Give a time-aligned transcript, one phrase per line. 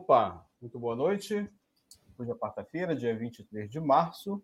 [0.00, 1.50] Opa, muito boa noite.
[2.16, 4.40] Hoje é quarta-feira, dia 23 de março.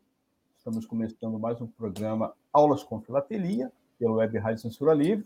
[0.58, 5.24] Estamos começando mais um programa Aulas com Filatelia, pelo Web Rádio Censura Livre.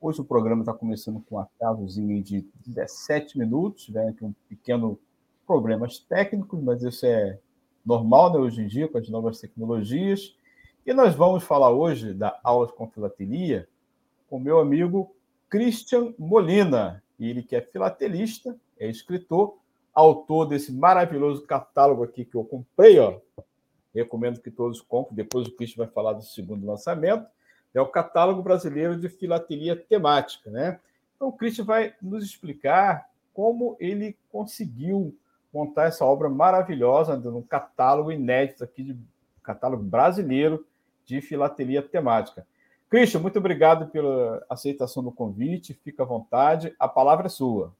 [0.00, 4.98] Hoje o programa está começando com um atrasozinho de 17 minutos, vem aqui um pequeno
[5.46, 7.38] problemas técnicos, mas isso é
[7.86, 10.36] normal né, hoje em dia com as novas tecnologias.
[10.84, 13.68] E nós vamos falar hoje da aulas com filatelia
[14.28, 15.14] com meu amigo
[15.48, 17.00] Christian Molina.
[17.18, 19.56] Ele que é filatelista, é escritor,
[19.98, 23.18] autor desse maravilhoso catálogo aqui que eu comprei, ó.
[23.92, 25.16] Recomendo que todos comprem.
[25.16, 27.26] Depois o Christian vai falar do segundo lançamento.
[27.74, 30.78] É o catálogo brasileiro de filatelia temática, né?
[31.16, 35.16] Então o Christian vai nos explicar como ele conseguiu
[35.52, 38.96] montar essa obra maravilhosa, num catálogo inédito aqui, de
[39.42, 40.64] catálogo brasileiro
[41.04, 42.46] de filatelia temática.
[42.88, 47.72] Christian, muito obrigado pela aceitação do convite, fica à vontade, a palavra é sua.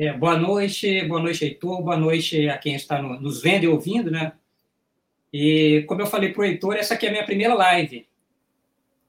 [0.00, 3.68] É, boa noite, boa noite, Heitor, boa noite a quem está no, nos vendo e
[3.68, 4.32] ouvindo, né?
[5.30, 8.08] E como eu falei para o Heitor, essa aqui é a minha primeira live.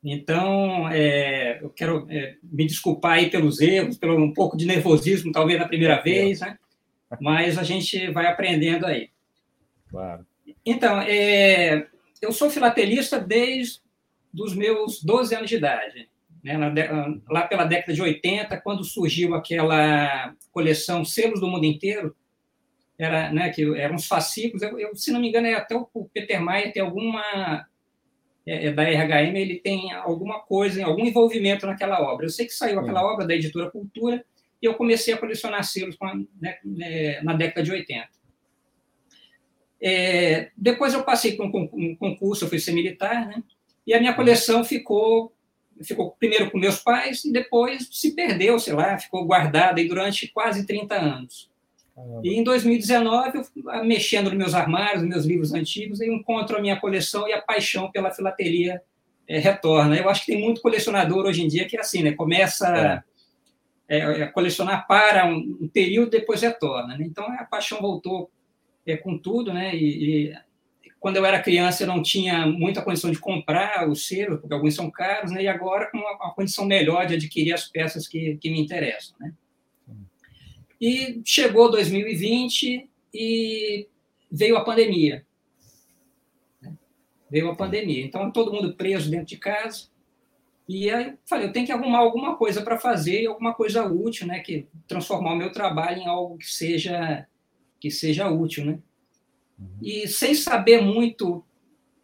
[0.03, 5.31] Então, é, eu quero é, me desculpar aí pelos erros, pelo um pouco de nervosismo,
[5.31, 6.59] talvez na primeira vez, né?
[7.21, 9.09] mas a gente vai aprendendo aí.
[9.89, 10.25] Claro.
[10.65, 11.87] Então, é,
[12.21, 13.79] eu sou filatelista desde
[14.37, 16.09] os meus 12 anos de idade.
[16.43, 16.57] Né?
[17.29, 22.15] Lá pela década de 80, quando surgiu aquela coleção Selos do Mundo Inteiro,
[22.97, 26.09] era, né, que eram uns fascículos, eu, eu, se não me engano, é até o
[26.13, 27.65] Peter Maia tem alguma
[28.45, 32.25] é, é da RHM, ele tem alguma coisa, algum envolvimento naquela obra.
[32.25, 34.23] Eu sei que saiu aquela obra da editora Cultura,
[34.61, 35.97] e eu comecei a colecionar selos
[36.39, 38.07] né, né, na década de 80.
[39.83, 43.43] É, depois eu passei por um concurso, eu fui ser militar, né,
[43.85, 45.33] e a minha coleção ficou,
[45.83, 50.27] ficou primeiro com meus pais e depois se perdeu, sei lá, ficou guardada aí durante
[50.27, 51.51] quase 30 anos.
[52.23, 56.61] E em 2019, eu, mexendo nos meus armários, nos meus livros antigos, eu encontro a
[56.61, 58.81] minha coleção e a paixão pela filatelia
[59.27, 59.95] é, retorna.
[59.95, 62.13] Eu acho que tem muito colecionador hoje em dia que é assim, né?
[62.13, 63.03] Começa
[63.87, 66.97] é, é, colecionar para um, um, período, depois retorna.
[66.97, 67.05] Né?
[67.05, 68.31] Então, a paixão voltou
[68.85, 69.75] é, com tudo, né?
[69.75, 70.33] E, e,
[71.01, 74.75] quando eu era criança, eu não tinha muita condição de comprar os selos, porque alguns
[74.75, 75.41] são caros, né?
[75.41, 79.17] E agora, com uma, uma condição melhor de adquirir as peças que, que me interessam,
[79.19, 79.33] né?
[80.79, 83.87] E chegou 2020 e
[84.31, 85.25] veio a pandemia.
[86.61, 86.77] Né?
[87.31, 88.05] Veio a pandemia.
[88.05, 89.89] Então, todo mundo preso dentro de casa.
[90.69, 94.39] E aí falei, eu tenho que arrumar alguma coisa para fazer, alguma coisa útil, né,
[94.39, 97.27] que transformar o meu trabalho em algo que seja
[97.79, 98.79] que seja útil, né?
[99.81, 101.43] E sem saber muito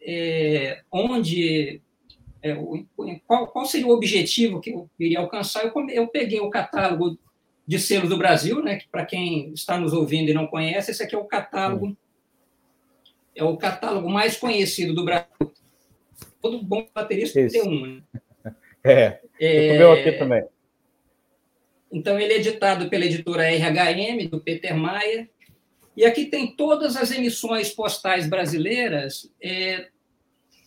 [0.00, 1.80] é, onde
[2.42, 2.56] é,
[3.26, 7.18] qual, qual, seria o objetivo que eu iria alcançar, eu, eu peguei o catálogo
[7.66, 11.02] de selos do Brasil, né, que para quem está nos ouvindo e não conhece, esse
[11.02, 11.96] aqui é o catálogo
[13.38, 15.52] é o catálogo mais conhecido do Brasil.
[16.42, 18.02] Todo bom baterista tem um, né?
[18.82, 20.44] É, é eu aqui também.
[21.90, 25.28] Então, ele é editado pela editora RHM, do Peter Maia,
[25.98, 29.88] e aqui tem todas as emissões postais brasileiras é,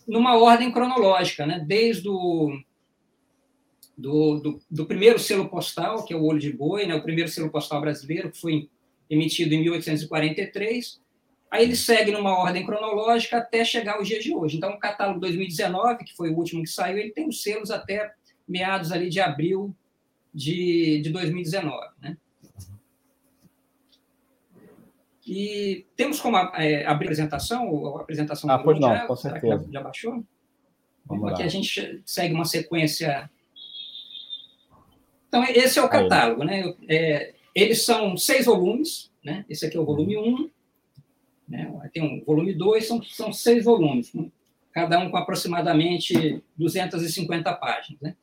[0.06, 1.64] numa ordem cronológica, né?
[1.66, 2.50] desde o
[3.96, 6.94] do, do, do, primeiro selo postal, que é o Olho de Boi, né?
[6.94, 8.68] o primeiro selo postal brasileiro, que foi
[9.08, 11.00] emitido em 1843,
[11.50, 14.58] aí ele segue numa ordem cronológica até chegar ao dia de hoje.
[14.58, 18.12] Então, o catálogo 2019, que foi o último que saiu, ele tem os selos até
[18.46, 19.74] meados ali de abril
[20.34, 22.18] de, de 2019, né?
[25.34, 29.64] E temos como é, abrir a apresentação, a apresentação ah, pois não, com certeza.
[29.64, 30.22] Já, já, baixou?
[31.06, 31.46] Vamos Aqui lá.
[31.46, 33.30] a gente segue uma sequência.
[35.26, 36.74] Então, esse é o catálogo, né?
[36.86, 39.46] É, eles são seis volumes, né?
[39.48, 40.50] Esse aqui é o volume 1, um,
[41.48, 41.90] né?
[41.94, 44.30] Tem um volume 2, são, são seis volumes, né?
[44.70, 48.00] cada um com aproximadamente 250 páginas.
[48.02, 48.16] Né?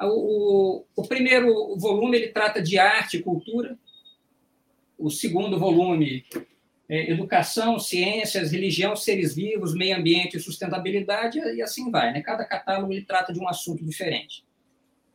[0.00, 3.78] O, o, primeiro volume ele trata de arte e cultura,
[5.06, 6.24] o segundo volume
[6.88, 12.12] é educação, ciências, religião, seres vivos, meio ambiente e sustentabilidade, e assim vai.
[12.12, 12.20] Né?
[12.20, 14.44] Cada catálogo ele trata de um assunto diferente.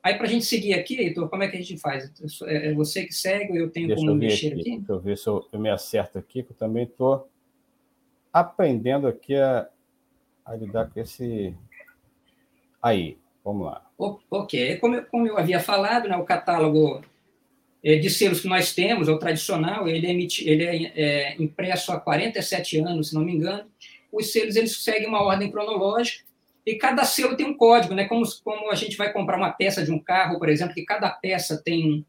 [0.02, 2.10] Aí, para a gente seguir aqui, Heitor, como é que a gente faz?
[2.46, 4.60] É, é você que segue ou eu tenho Deixa como eu mexer aqui.
[4.62, 4.78] aqui?
[4.78, 7.30] Deixa eu ver se eu, eu me acerto aqui, que eu também estou
[8.32, 9.68] aprendendo aqui a,
[10.46, 11.54] a lidar com esse.
[12.82, 13.86] Aí, vamos lá.
[13.98, 17.02] O- Ok, como eu, como eu havia falado, né, o catálogo
[17.84, 22.00] de selos que nós temos, é o tradicional, ele é, ele é, é, impresso há
[22.00, 23.70] 47 anos, se não me engano.
[24.12, 26.24] Os selos eles seguem uma ordem cronológica
[26.66, 28.06] e cada selo tem um código, né?
[28.06, 31.10] Como, como a gente vai comprar uma peça de um carro, por exemplo, que cada
[31.10, 32.06] peça tem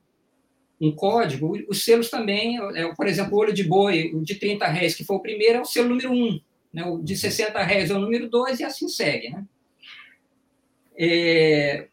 [0.81, 4.67] um código, os selos também, é, por exemplo, o olho de boi, o de 30
[4.67, 6.41] réis, que foi o primeiro, é o selo número 1,
[6.73, 6.85] né?
[6.85, 9.31] o de 60 réis é o número 2 e assim segue.
[9.31, 9.45] Né?
[10.97, 11.89] É,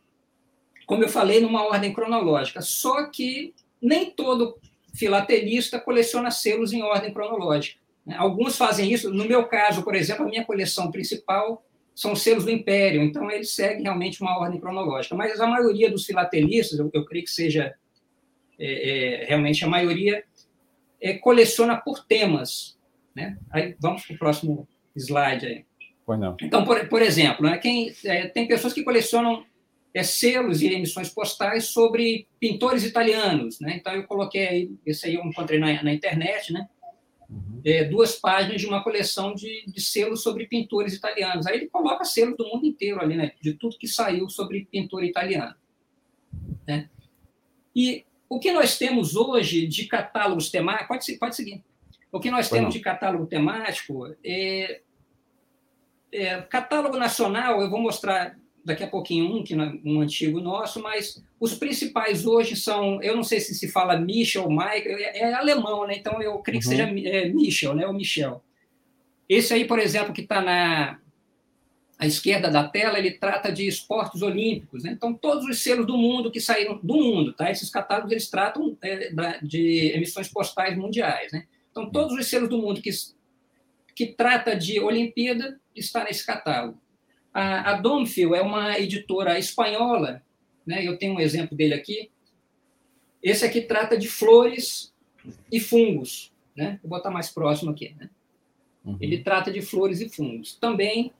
[0.85, 3.53] como eu falei, numa ordem cronológica, só que
[3.85, 4.57] nem todo
[4.93, 7.79] filatelista coleciona selos em ordem cronológica.
[8.05, 8.15] né?
[8.17, 12.43] Alguns fazem isso, no meu caso, por exemplo, a minha coleção principal são os selos
[12.43, 16.89] do Império, então eles seguem realmente uma ordem cronológica, mas a maioria dos filatelistas, eu,
[16.93, 17.73] eu creio que seja
[18.59, 20.23] é, é, realmente a maioria,
[21.01, 22.77] é, coleciona por temas.
[23.13, 23.37] Né?
[23.51, 25.65] Aí vamos para o próximo slide aí.
[26.45, 29.45] Então, por, por exemplo, né, quem, é, tem pessoas que colecionam
[29.95, 33.61] é, selos e emissões postais sobre pintores italianos.
[33.61, 33.77] Né?
[33.77, 36.67] Então, eu coloquei aí, esse aí eu encontrei na, na internet, né?
[37.29, 37.61] Uhum.
[37.63, 41.47] É, duas páginas de uma coleção de, de selos sobre pintores italianos.
[41.47, 43.31] Aí ele coloca selos do mundo inteiro ali, né?
[43.41, 45.55] de tudo que saiu sobre pintor italiano.
[46.67, 46.89] Né?
[47.73, 51.63] E o que nós temos hoje de catálogos temáticos, pode, pode seguir.
[52.11, 52.77] O que nós Pois temos não.
[52.77, 54.81] de catálogo temático é,
[56.11, 60.81] é, catálogo nacional, eu vou mostrar daqui a pouquinho um, que é um antigo nosso,
[60.81, 65.19] mas os principais hoje são, eu não sei se se fala Michel ou Michael, é,
[65.19, 65.95] é alemão, né?
[65.97, 66.71] Então eu creio que Uhum.
[66.71, 67.85] seja é, Michel, né?
[67.85, 68.43] Ou Michel.
[69.29, 70.99] Esse aí, por exemplo, que está na
[71.97, 74.91] à esquerda da tela, ele trata de esportes olímpicos, né?
[74.91, 77.49] Então todos os selos do mundo que saíram do mundo, tá?
[77.49, 81.45] Esses catálogos eles tratam é, da- de emissões postais mundiais, né?
[81.71, 82.89] Então todos os selos do mundo que
[83.95, 86.81] que trata de Olimpíada está nesse catálogo.
[87.35, 90.23] A, a Domfil é uma editora espanhola,
[90.65, 90.87] né?
[90.87, 92.09] eu tenho um exemplo dele aqui.
[93.21, 94.95] Esse aqui trata de flores
[95.51, 96.31] e fungos.
[96.55, 96.79] Né?
[96.81, 97.93] Vou botar mais próximo aqui.
[97.99, 98.09] Né?
[98.85, 98.97] Uhum.
[99.01, 100.55] Ele trata de flores e fungos.
[100.55, 101.11] Também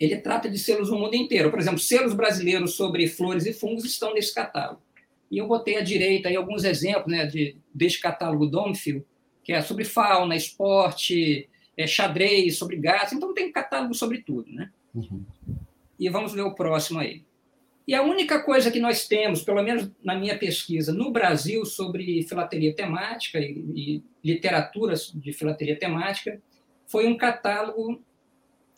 [0.00, 1.50] ele trata de selos no mundo inteiro.
[1.50, 4.82] Por exemplo, selos brasileiros sobre flores e fungos estão nesse catálogo.
[5.30, 9.06] E eu botei à direita aí alguns exemplos né, de, deste catálogo Domfil,
[9.44, 13.12] que é sobre fauna, esporte, é, xadrez, sobre gatos.
[13.12, 14.50] Então tem catálogo sobre tudo.
[14.50, 14.68] Né?
[14.94, 15.24] Uhum.
[15.98, 17.22] E vamos ver o próximo aí.
[17.86, 22.22] E a única coisa que nós temos, pelo menos na minha pesquisa, no Brasil sobre
[22.22, 26.40] filatelia temática e, e literaturas de filatelia temática,
[26.86, 28.00] foi um catálogo,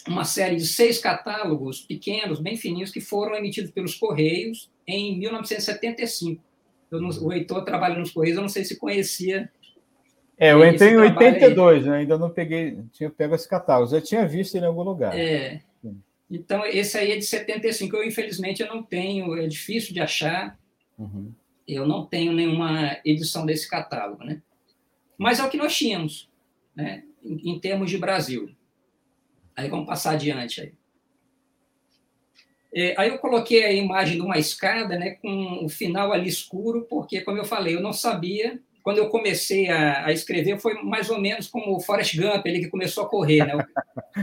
[0.08, 6.42] uma série de seis catálogos pequenos, bem fininhos, que foram emitidos pelos Correios em 1975.
[6.90, 9.50] Eu não, o Heitor trabalha nos Correios, eu não sei se conhecia.
[10.38, 11.34] É, eu entrei em trabalho aí.
[11.34, 11.96] 82, né?
[11.98, 15.18] ainda não peguei, tinha pego esse catálogo, já tinha visto ele em algum lugar.
[15.18, 15.60] É.
[16.34, 17.96] então, esse aí é de 75.
[17.96, 20.58] Eu, infelizmente, eu não tenho, é difícil de achar.
[20.96, 21.32] Uhum.
[21.66, 24.40] eu não tenho nenhuma edição desse catálogo, né?
[25.18, 26.30] Mas é o que nós tínhamos,
[26.74, 27.02] né?
[27.22, 28.54] Em, em termos de Brasil.
[29.56, 30.72] Aí vamos passar adiante aí.
[32.74, 36.86] É, aí eu coloquei a imagem de uma escada, né, com o final ali escuro,
[36.90, 38.60] porque, como eu falei, eu não sabia.
[38.84, 42.60] Quando eu comecei a, a escrever, foi mais ou menos como o Forrest Gump, ele
[42.60, 43.66] que começou a correr, né?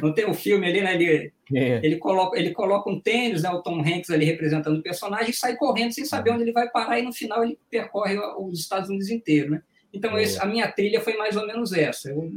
[0.02, 0.94] Não tem o filme ali, né?
[0.94, 1.80] Ele, É.
[1.84, 5.34] ele coloca, ele coloca um tênis, né, o Tom Hanks ali representando o personagem, e
[5.34, 8.88] sai correndo sem saber onde ele vai parar, e no final ele percorre os Estados
[8.88, 9.50] Unidos inteiro.
[9.52, 9.64] Né?
[9.92, 10.22] Então, Boa.
[10.22, 12.10] esse- a minha trilha foi mais ou menos essa.
[12.12, 12.32] Eu,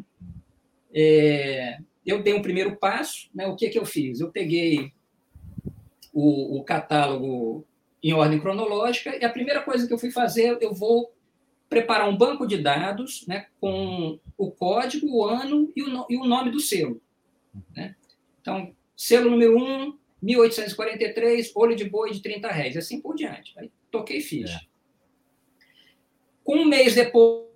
[0.95, 3.47] é, eu dei um primeiro passo, né?
[3.47, 4.21] o que, que eu fiz?
[4.21, 4.93] Eu peguei
[6.13, 7.67] o, o catálogo
[8.03, 11.13] em ordem cronológica, e a primeira coisa que eu fui fazer, eu vou
[11.69, 16.17] preparar um banco de dados né, com o código, o ano e o, no- e
[16.17, 17.01] o nome do selo.
[17.75, 17.97] Né?
[18.41, 23.53] Então, selo número 1, 1843, olho de boi de 30 réis, assim por diante.
[23.59, 24.57] Aí toquei ficha.
[24.57, 24.75] É.
[26.45, 27.47] Com um mês depois,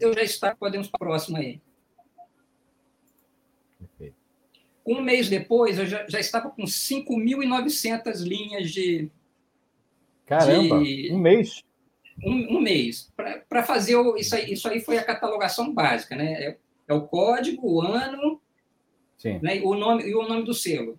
[0.00, 1.60] eu já estava, podemos para a próxima aí.
[3.78, 4.16] Perfeito.
[4.82, 9.10] Com um mês depois, eu já, já estava com 5.900 linhas de,
[10.24, 11.62] Caramba, De- um mês.
[12.22, 13.12] Um, um mês.
[13.48, 16.32] Para fazer o, isso, aí, isso aí foi a catalogação básica, né?
[16.32, 16.56] É,
[16.88, 18.40] é o código, o ano
[19.18, 19.38] Sim.
[19.42, 20.98] né, o nome, e o nome do selo.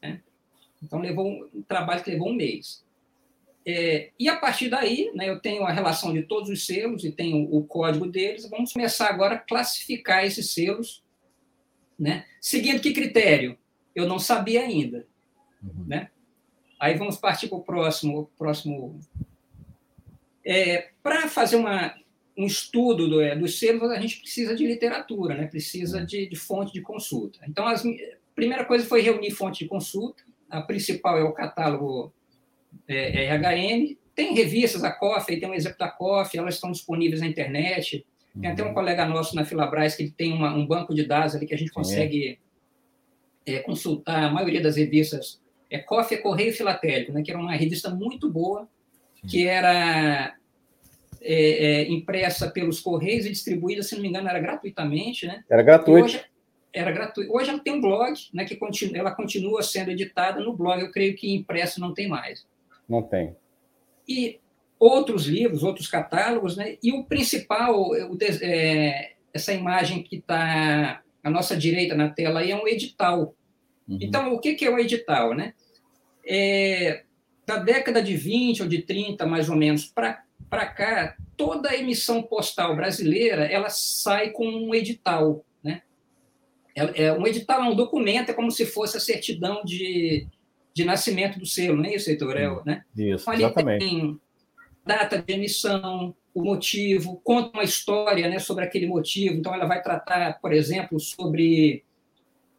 [0.00, 0.20] né?
[0.82, 2.84] Então, levou um, um trabalho que levou um mês.
[3.66, 7.12] É, e a partir daí, né, eu tenho a relação de todos os selos e
[7.12, 8.48] tenho o código deles.
[8.48, 11.04] Vamos começar agora a classificar esses selos,
[11.98, 12.24] né?
[12.40, 13.58] seguindo que critério?
[13.94, 15.06] Eu não sabia ainda.
[15.62, 15.84] Uhum.
[15.86, 16.10] Né?
[16.80, 18.30] Aí vamos partir para o próximo.
[18.38, 19.00] próximo.
[20.50, 21.94] É, para fazer uma,
[22.34, 25.46] um estudo do, é, dos selos, a gente precisa de literatura, né?
[25.46, 27.38] precisa de, de fonte de consulta.
[27.46, 27.90] Então, as, a
[28.34, 30.22] primeira coisa foi reunir fonte de consulta.
[30.48, 32.14] A principal é o catálogo
[32.88, 33.98] é, RHM.
[34.14, 38.06] Tem revistas, a COF, tem um exemplo da COF, elas estão disponíveis na internet.
[38.40, 38.74] Tem até um uhum.
[38.74, 41.72] colega nosso na Filabras que tem uma, um banco de dados ali que a gente
[41.72, 42.38] consegue
[43.44, 45.42] é, consultar a maioria das revistas.
[45.68, 48.66] É COF é Correio Filatélico, né, que era uma revista muito boa,
[49.26, 50.37] que era
[51.20, 55.26] é, é, impressa pelos Correios e distribuída, se não me engano, era gratuitamente.
[55.26, 55.42] Né?
[55.48, 56.04] Era gratuito.
[56.04, 56.24] Hoje,
[56.72, 57.32] era gratuito.
[57.32, 60.80] Hoje ela tem um blog, né, que continua, ela continua sendo editada no blog.
[60.80, 62.46] Eu creio que impresso não tem mais.
[62.88, 63.36] Não tem.
[64.08, 64.40] E
[64.78, 66.76] outros livros, outros catálogos, né?
[66.82, 72.50] E o principal, o, é, essa imagem que está à nossa direita na tela aí
[72.50, 73.34] é um edital.
[73.88, 73.98] Uhum.
[74.00, 75.52] Então, o que, que é o edital, né?
[76.26, 77.02] É,
[77.46, 82.22] da década de 20 ou de 30, mais ou menos, para cá, toda a emissão
[82.22, 85.44] postal brasileira ela sai com um edital.
[85.62, 85.82] Né?
[86.74, 90.26] É, é, um edital é um documento, é como se fosse a certidão de,
[90.74, 92.36] de nascimento do selo, não é isso, Heitor?
[92.36, 92.84] É, né?
[92.96, 93.86] Isso, então, exatamente.
[93.86, 94.20] Tem
[94.84, 99.36] data de emissão, o motivo, conta uma história né, sobre aquele motivo.
[99.36, 101.84] Então, ela vai tratar, por exemplo, sobre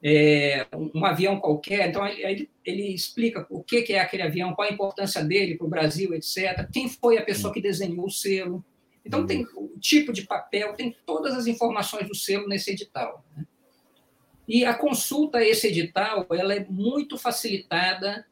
[0.03, 1.89] é, um avião qualquer.
[1.89, 5.67] Então, ele, ele explica o que, que é aquele avião, qual a importância dele para
[5.67, 6.69] o Brasil, etc.
[6.71, 8.63] Quem foi a pessoa que desenhou o selo.
[9.05, 13.25] Então, tem o tipo de papel, tem todas as informações do selo nesse edital.
[13.35, 13.45] Né?
[14.47, 18.25] E a consulta a esse edital ela é muito facilitada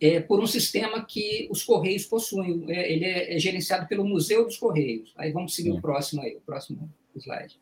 [0.00, 2.64] é, por um sistema que os Correios possuem.
[2.68, 5.14] É, ele é, é, gerenciado pelo Museu dos Correios.
[5.16, 7.58] Aí vamos seguir o próximo aí, o próximo slide.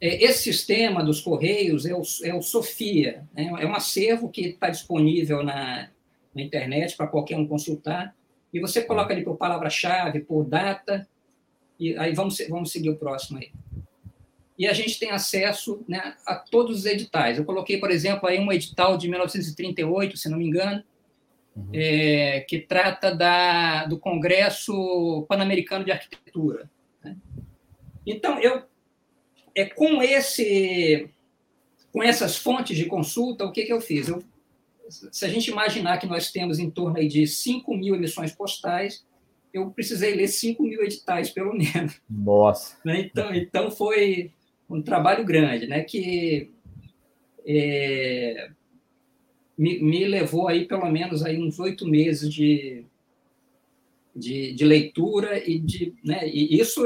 [0.00, 3.50] É, esse sistema dos Correios é o, é o Sofia, né?
[3.58, 5.88] é um acervo que está disponível na,
[6.34, 8.14] na internet para qualquer um consultar.
[8.52, 11.06] E você coloca ali por palavra-chave, por data,
[11.78, 13.50] e aí vamos, vamos seguir o próximo aí
[14.58, 17.38] e a gente tem acesso né, a todos os editais.
[17.38, 20.82] Eu coloquei, por exemplo, aí um edital de 1938, se não me engano,
[21.54, 21.68] uhum.
[21.74, 26.70] é, que trata da, do Congresso Pan-Americano de Arquitetura.
[27.04, 27.16] Né?
[28.06, 28.62] Então, eu,
[29.56, 31.08] é, com, esse,
[31.92, 34.08] com essas fontes de consulta, o que, que eu fiz?
[34.08, 34.22] Eu,
[34.88, 39.04] se a gente imaginar que nós temos em torno aí de 5 mil emissões postais,
[39.52, 42.00] eu precisei ler 5 mil editais, pelo menos.
[42.08, 42.76] Nossa!
[42.84, 43.00] Né?
[43.00, 44.30] Então, então foi,
[44.68, 46.50] um trabalho grande, né, que
[47.46, 48.50] é,
[49.56, 52.84] me, me, levou aí pelo menos aí uns oito meses de,
[54.14, 56.82] de, de, leitura e de, né, e isso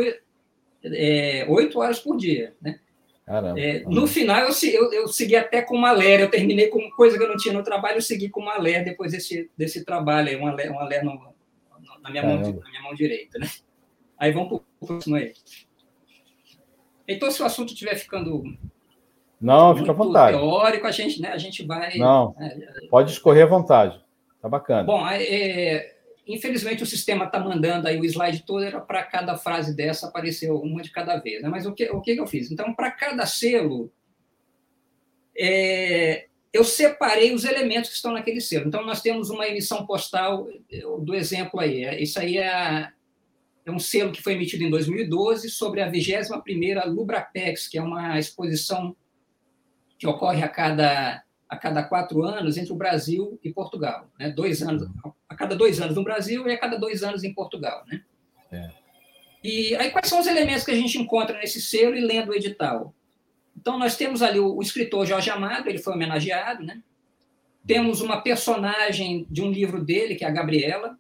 [0.85, 2.79] é, oito horas por dia, né?
[3.27, 6.91] Caramba, é, no final eu, eu, eu, segui até com uma ler, eu terminei com
[6.91, 9.85] coisa que eu não tinha no trabalho, eu segui com uma ler depois desse, desse
[9.85, 11.33] trabalho, aí, uma ler, uma ler no,
[12.03, 13.49] na, minha mão, na minha mão direita, né?
[14.19, 15.33] Aí vamos para o próximo aí.
[17.07, 18.43] Então, se o assunto estiver ficando
[19.41, 20.37] não, fica à vontade.
[20.37, 21.97] teórico, a gente, né, a gente vai.
[21.97, 23.99] Não, é, pode escorrer à vontade.
[24.43, 24.85] Tá bacana.
[24.85, 25.97] Bom, é,
[26.35, 30.51] infelizmente o sistema está mandando aí o slide todo, era para cada frase dessa aparecer
[30.51, 31.43] uma de cada vez.
[31.43, 31.49] Né?
[31.49, 32.51] Mas o que, o que eu fiz?
[32.51, 33.93] Então, para cada selo,
[35.37, 38.67] é, eu separei os elementos que estão naquele selo.
[38.67, 40.49] Então, nós temos uma emissão postal
[41.03, 41.85] do exemplo aí.
[41.85, 42.93] É, isso aí é
[43.65, 48.19] é um selo que foi emitido em 2012 sobre a 21ª Lubrapex, que é uma
[48.19, 48.97] exposição
[49.99, 54.09] que ocorre a cada, a cada quatro anos entre o Brasil e Portugal.
[54.17, 54.31] Né?
[54.31, 54.89] Dois anos,
[55.29, 57.85] a cada dois anos no Brasil e a cada dois anos em Portugal.
[57.89, 58.03] Né?
[58.53, 58.71] É.
[59.43, 62.35] E aí, quais são os elementos que a gente encontra nesse selo e lendo o
[62.35, 62.95] edital?
[63.57, 66.81] Então, nós temos ali o, o escritor Jorge Amado, ele foi homenageado, né?
[67.67, 70.97] Temos uma personagem de um livro dele, que é a Gabriela,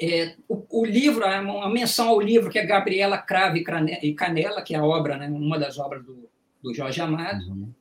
[0.00, 3.62] é, o, o, livro, uma menção ao livro que é Gabriela Crave
[4.02, 6.30] e Canela, que é a obra, né, uma das obras do,
[6.62, 7.44] do Jorge Amado.
[7.50, 7.74] Uhum.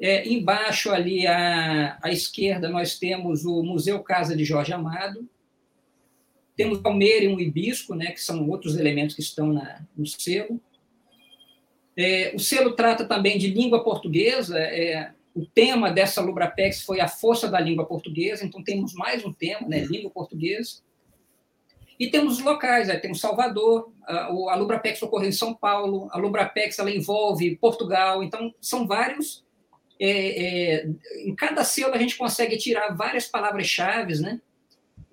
[0.00, 5.28] É, embaixo, ali à, à esquerda, nós temos o Museu Casa de Jorge Amado.
[6.56, 10.06] Temos o Almeida e um hibisco, né, que são outros elementos que estão na, no
[10.06, 10.60] selo.
[11.96, 14.58] É, o selo trata também de língua portuguesa.
[14.58, 19.32] É, o tema dessa Lubrapex foi a força da língua portuguesa, então temos mais um
[19.32, 20.82] tema, né, língua portuguesa.
[21.98, 26.78] E temos os locais, aí temos Salvador, a Lubrapex ocorreu em São Paulo, a Lubrapex
[26.78, 29.43] ela envolve Portugal, então são vários.
[29.98, 30.88] É, é,
[31.20, 34.40] em cada selo a gente consegue tirar várias palavras-chave, né?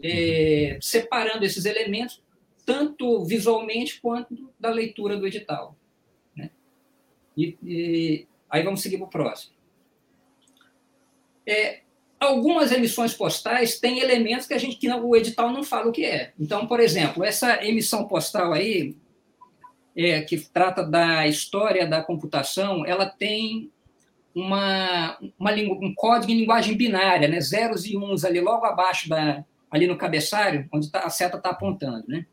[0.04, 2.22] É, separando esses elementos,
[2.66, 5.76] tanto visualmente quanto da leitura do edital.
[6.36, 6.50] Né?
[7.38, 9.54] E, e aí vamos seguir para o próximo.
[11.46, 11.82] É,
[12.20, 16.06] algumas emissões postais têm elementos que a gente que o edital não fala o que
[16.06, 16.34] é.
[16.40, 18.96] Então, por exemplo, essa emissão postal aí,
[19.96, 23.72] é, que trata da história da computação, ela tem
[24.36, 27.40] uma, uma um código em linguagem binária, né?
[27.42, 31.52] zeros e uns ali logo abaixo da ali no cabeçalho, onde tá, a seta está
[31.52, 32.26] apontando, né?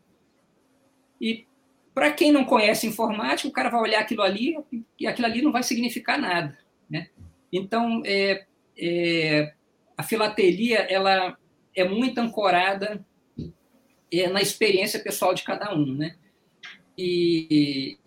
[1.21, 1.47] E
[1.95, 4.57] para quem não conhece informática, o cara vai olhar aquilo ali
[4.99, 6.59] e aquilo ali não vai significar nada,
[6.91, 7.11] né?
[7.53, 8.45] Então, é,
[8.77, 9.55] é,
[9.97, 11.39] a filatelia ela
[11.77, 13.05] é muito ancorada
[14.13, 16.17] é, na experiência pessoal de cada um, né?
[16.97, 17.99] E,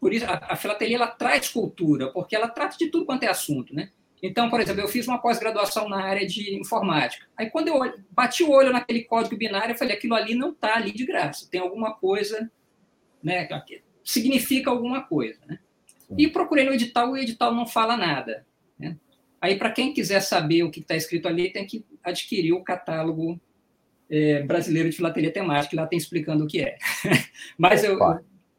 [0.00, 3.28] por isso a, a filatelia ela traz cultura, porque ela trata de tudo quanto é
[3.28, 3.90] assunto, né?
[4.22, 7.26] Então, por exemplo, eu fiz uma pós-graduação na área de informática.
[7.36, 7.80] Aí, quando eu
[8.10, 11.48] bati o olho naquele código binário, eu falei: aquilo ali não está ali de graça,
[11.50, 12.50] tem alguma coisa,
[13.22, 13.48] né?
[14.04, 15.58] Significa alguma coisa, né?
[16.18, 18.44] E procurei no edital, o edital não fala nada.
[18.78, 18.96] Né?
[19.40, 23.40] Aí, para quem quiser saber o que está escrito ali, tem que adquirir o catálogo
[24.10, 26.76] é, brasileiro de filatelia temática, que lá tem explicando o que é.
[27.56, 27.96] Mas eu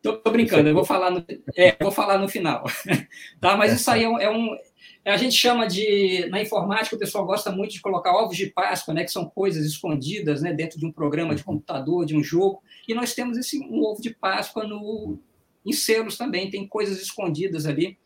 [0.03, 1.23] estou brincando, eu vou falar no,
[1.55, 2.63] é, vou falar no final.
[3.39, 3.55] tá?
[3.55, 4.57] Mas isso aí é um, é um,
[5.05, 8.93] a gente chama de, na informática, o pessoal gosta muito de colocar ovos de Páscoa,
[8.93, 12.61] né, que são coisas escondidas né, dentro de um programa de computador, de um jogo,
[12.87, 15.19] e nós temos esse um ovo de Páscoa no,
[15.65, 17.97] em selos também, tem coisas escondidas ali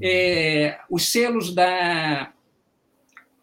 [0.00, 2.32] é, os selos da,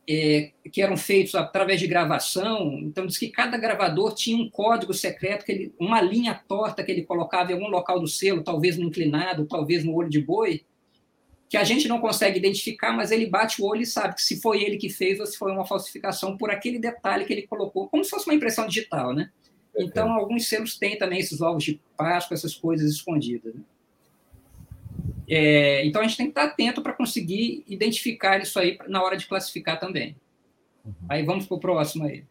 [0.09, 2.79] é, que eram feitos através de gravação.
[2.81, 6.91] Então, diz que cada gravador tinha um código secreto, que ele, uma linha torta que
[6.91, 10.63] ele colocava em algum local do selo, talvez no inclinado, talvez no olho de boi,
[11.49, 14.41] que a gente não consegue identificar, mas ele bate o olho e sabe que se
[14.41, 17.87] foi ele que fez ou se foi uma falsificação por aquele detalhe que ele colocou,
[17.87, 19.29] como se fosse uma impressão digital, né?
[19.77, 23.53] Então, alguns selos têm também esses ovos de Páscoa, essas coisas escondidas.
[23.53, 23.61] Né?
[25.29, 29.17] É, então a gente tem que estar atento para conseguir identificar isso aí na hora
[29.17, 30.15] de classificar também.
[30.85, 30.93] Uhum.
[31.09, 32.23] Aí vamos para o próximo aí.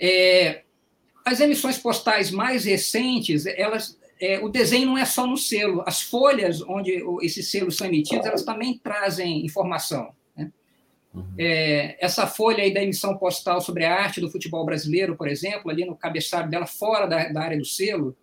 [0.00, 0.62] É,
[1.24, 5.82] as emissões postais mais recentes, elas, é, o desenho não é só no selo.
[5.86, 10.12] As folhas onde esses selos são emitidos, elas também trazem informação.
[10.34, 10.50] Né?
[11.14, 11.34] Uhum.
[11.38, 15.70] É, essa folha aí da emissão postal sobre a arte do futebol brasileiro, por exemplo,
[15.70, 18.16] ali no cabeçalho dela, fora da, da área do selo,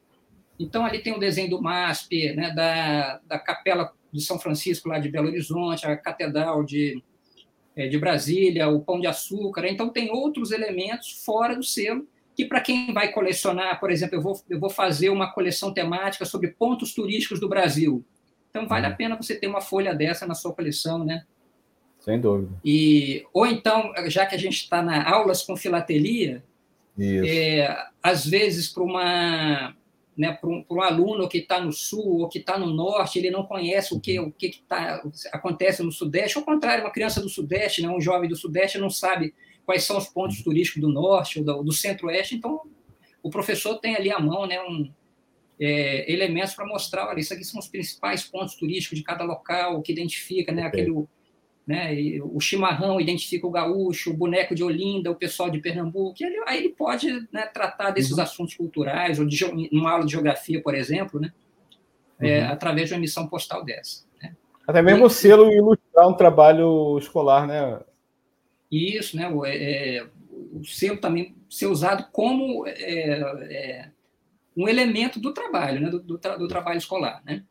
[0.60, 5.00] então, ali tem o desenho do MASP, né, da, da Capela de São Francisco, lá
[5.00, 7.02] de Belo Horizonte, a Catedral de,
[7.76, 9.66] é, de Brasília, o Pão de Açúcar.
[9.68, 14.22] Então, tem outros elementos fora do selo, que para quem vai colecionar, por exemplo, eu
[14.22, 18.04] vou, eu vou fazer uma coleção temática sobre pontos turísticos do Brasil.
[18.50, 18.96] Então, vale a uhum.
[18.96, 21.24] pena você ter uma folha dessa na sua coleção, né?
[22.00, 22.52] Sem dúvida.
[22.66, 26.44] E, ou então, já que a gente está na aulas com filatelia,
[27.00, 29.76] é, às vezes, para uma
[30.20, 33.32] né, para um, um, aluno que está no sul ou que está no norte, ele
[33.32, 35.02] não conhece o que o que, que tá,
[35.32, 36.38] acontece no sudeste.
[36.38, 39.34] Ao contrário, uma criança do sudeste, né, um jovem do sudeste, não sabe
[39.66, 42.36] quais são os pontos turísticos do norte ou do, do centro-oeste.
[42.36, 42.62] Então,
[43.24, 44.92] o professor tem ali à mão né, um,
[45.58, 49.82] é, elementos para mostrar, olha, isso aqui são os principais pontos turísticos de cada local,
[49.82, 50.92] que identifica né, aquele
[51.70, 51.94] né?
[51.94, 56.16] E o chimarrão identifica o gaúcho, o boneco de Olinda, o pessoal de Pernambuco.
[56.20, 58.24] Ele, aí ele pode né, tratar desses uhum.
[58.24, 61.32] assuntos culturais, ou de numa aula de geografia, por exemplo, né?
[62.20, 62.52] É, uhum.
[62.54, 64.04] através de uma emissão postal dessa.
[64.20, 64.36] Né?
[64.68, 67.80] Até mesmo o selo ilustrar um trabalho escolar, né?
[68.72, 69.30] Isso, né?
[69.30, 70.08] O, é, é
[70.52, 73.90] o selo também ser usado como é, é,
[74.58, 75.90] um elemento do trabalho, né?
[75.92, 77.22] do, do, tra do trabalho escolar.
[77.24, 77.44] Né?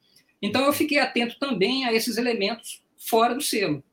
[0.42, 3.85] Então, eu fiquei atento também a esses elementos fora do selo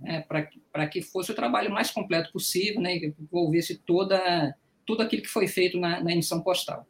[0.00, 0.24] né,
[0.72, 5.28] para que fosse o trabalho mais completo possível, né, que envolvesse toda, tudo aquilo que
[5.28, 6.86] foi feito na, na emissão postal.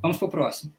[0.00, 0.74] Vamos para o próximo.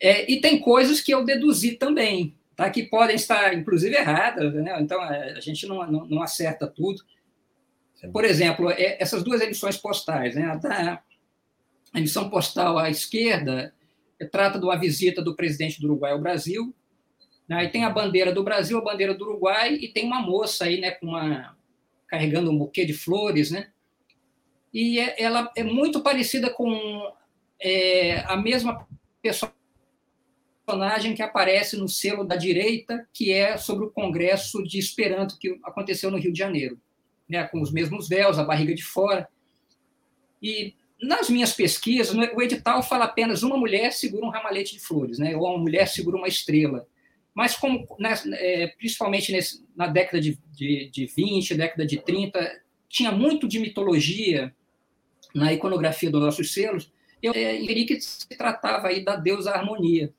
[0.00, 4.76] É, e tem coisas que eu deduzi também, tá, que podem estar, inclusive, erradas, né?
[4.80, 7.02] então a gente não, não, não acerta tudo.
[8.12, 11.02] Por exemplo, é, essas duas emissões postais, né, a, da,
[11.92, 13.72] a emissão postal à esquerda
[14.30, 16.74] trata de uma visita do presidente do Uruguai ao Brasil?
[17.50, 20.80] Aí tem a bandeira do Brasil, a bandeira do Uruguai, e tem uma moça aí,
[20.80, 21.56] né, com uma,
[22.06, 23.70] carregando um buquê de flores, né?
[24.72, 27.12] E é, ela é muito parecida com
[27.60, 28.88] é, a mesma
[29.22, 35.58] personagem que aparece no selo da direita, que é sobre o Congresso de Esperanto que
[35.62, 36.80] aconteceu no Rio de Janeiro,
[37.28, 39.28] né, com os mesmos véus, a barriga de fora.
[40.42, 45.18] E nas minhas pesquisas, o edital fala apenas uma mulher segura um ramalhete de flores,
[45.18, 46.86] né, ou uma mulher segura uma estrela.
[47.34, 52.62] Mas, como, né, é, principalmente nesse, na década de, de, de 20, década de 30,
[52.88, 54.54] tinha muito de mitologia
[55.34, 60.12] na iconografia dos nossos selos, eu é, que se tratava aí da deusa harmonia.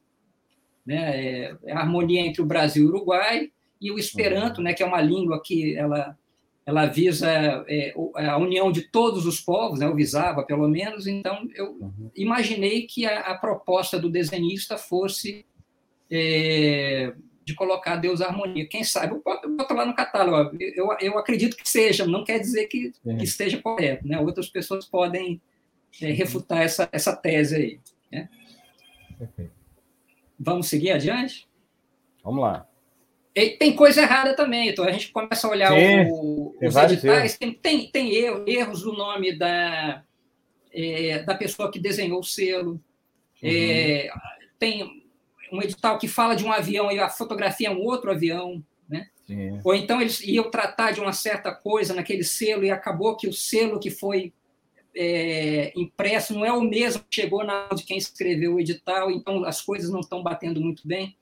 [0.86, 1.54] Né?
[1.65, 4.86] É, a harmonia entre o Brasil e o Uruguai, e o Esperanto, né, que é
[4.86, 6.17] uma língua que ela
[6.65, 7.30] ela visa
[7.67, 12.10] é, a união de todos os povos, né, ou visava pelo menos, então eu uhum.
[12.15, 15.45] imaginei que a, a, proposta do desenhista fosse
[16.09, 17.13] é,
[17.45, 18.67] de colocar Deus harmonia.
[18.67, 22.65] Quem sabe, eu boto lá no catálogo, eu, eu acredito que seja, não quer dizer
[22.65, 24.19] que, que esteja correto, né?
[24.19, 25.39] outras pessoas podem
[26.01, 27.79] é, refutar essa, essa tese aí.
[28.11, 28.29] Né?
[30.39, 31.47] Vamos seguir adiante?
[32.23, 32.67] Vamos lá.
[33.35, 37.37] E tem coisa errada também, então a gente começa a olhar Sim, o, os editais,
[37.37, 38.15] tem, tem, tem
[38.47, 40.03] erros do nome da,
[40.73, 42.79] é, da pessoa que desenhou o selo, uhum.
[43.43, 44.09] é,
[44.57, 45.04] tem
[45.55, 49.07] um edital que fala de um avião e a fotografia é um outro avião, né?
[49.25, 49.59] Sim.
[49.63, 53.33] Ou então eles iam tratar de uma certa coisa naquele selo e acabou que o
[53.33, 54.33] selo que foi
[54.95, 59.43] é, impresso não é o mesmo que chegou na de quem escreveu o edital, então
[59.43, 61.15] as coisas não estão batendo muito bem.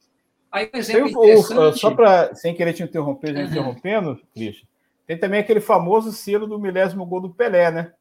[0.51, 1.79] Aí, por exemplo, interessante...
[1.79, 3.45] Só para, sem querer te interromper, já uhum.
[3.47, 4.67] interrompendo, Cristian,
[5.07, 7.93] tem também aquele famoso selo do milésimo gol do Pelé, né?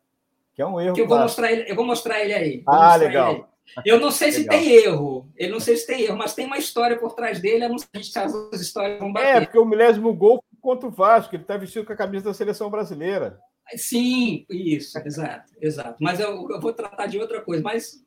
[0.55, 0.95] Que é um erro.
[0.95, 2.63] Que eu, vou mostrar ele, eu vou mostrar ele aí.
[2.67, 3.49] ah, legal.
[3.85, 6.59] Eu não sei se tem erro, ele não sei se tem erro, mas tem uma
[6.59, 9.37] história por trás dele, eu não sei se as duas histórias vão bater.
[9.37, 12.35] É, porque o milésimo gol contra o Vasco, ele está vestido com a camisa da
[12.35, 13.39] seleção brasileira.
[13.77, 15.97] Sim, isso, exato, exato.
[16.01, 18.05] Mas eu, eu vou tratar de outra coisa, mas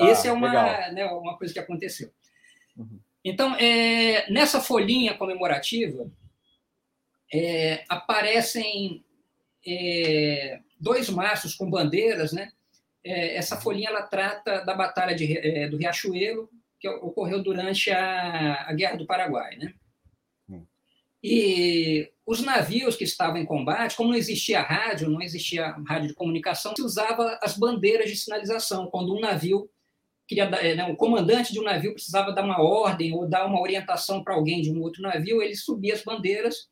[0.00, 2.10] ah, esse é uma, né, uma coisa que aconteceu.
[2.76, 3.00] Uhum.
[3.24, 6.10] Então, é, nessa folhinha comemorativa,
[7.32, 9.04] é, aparecem
[9.66, 12.52] é, dois mastros com bandeiras, né?
[13.04, 18.68] É, essa folhinha ela trata da batalha de, é, do Riachuelo, que ocorreu durante a,
[18.68, 19.74] a Guerra do Paraguai, né?
[20.48, 20.66] Hum.
[21.22, 26.14] E os navios que estavam em combate, como não existia rádio, não existia rádio de
[26.14, 28.88] comunicação, se usava as bandeiras de sinalização.
[28.90, 29.68] Quando um navio
[30.30, 33.60] queria eh, né, o comandante de um navio precisava dar uma ordem ou dar uma
[33.60, 36.68] orientação para alguém de um outro navio, ele subia as bandeiras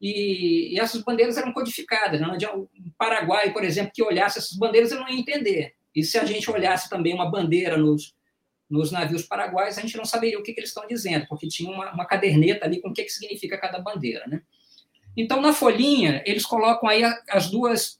[0.00, 2.20] e, e essas bandeiras eram codificadas.
[2.20, 2.26] Né?
[3.00, 5.74] Paraguai, por exemplo, que olhasse essas bandeiras, ele não ia entender.
[5.96, 8.14] E se a gente olhasse também uma bandeira nos,
[8.68, 11.70] nos navios paraguaios, a gente não saberia o que, que eles estão dizendo, porque tinha
[11.70, 14.26] uma, uma, caderneta ali com o que, que significa cada bandeira.
[14.26, 14.42] Né?
[15.16, 17.98] Então, na folhinha, eles colocam aí as duas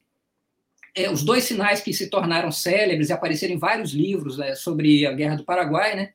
[0.94, 5.06] é, os dois sinais que se tornaram célebres e apareceram em vários livros né, sobre
[5.06, 6.12] a Guerra do Paraguai, né,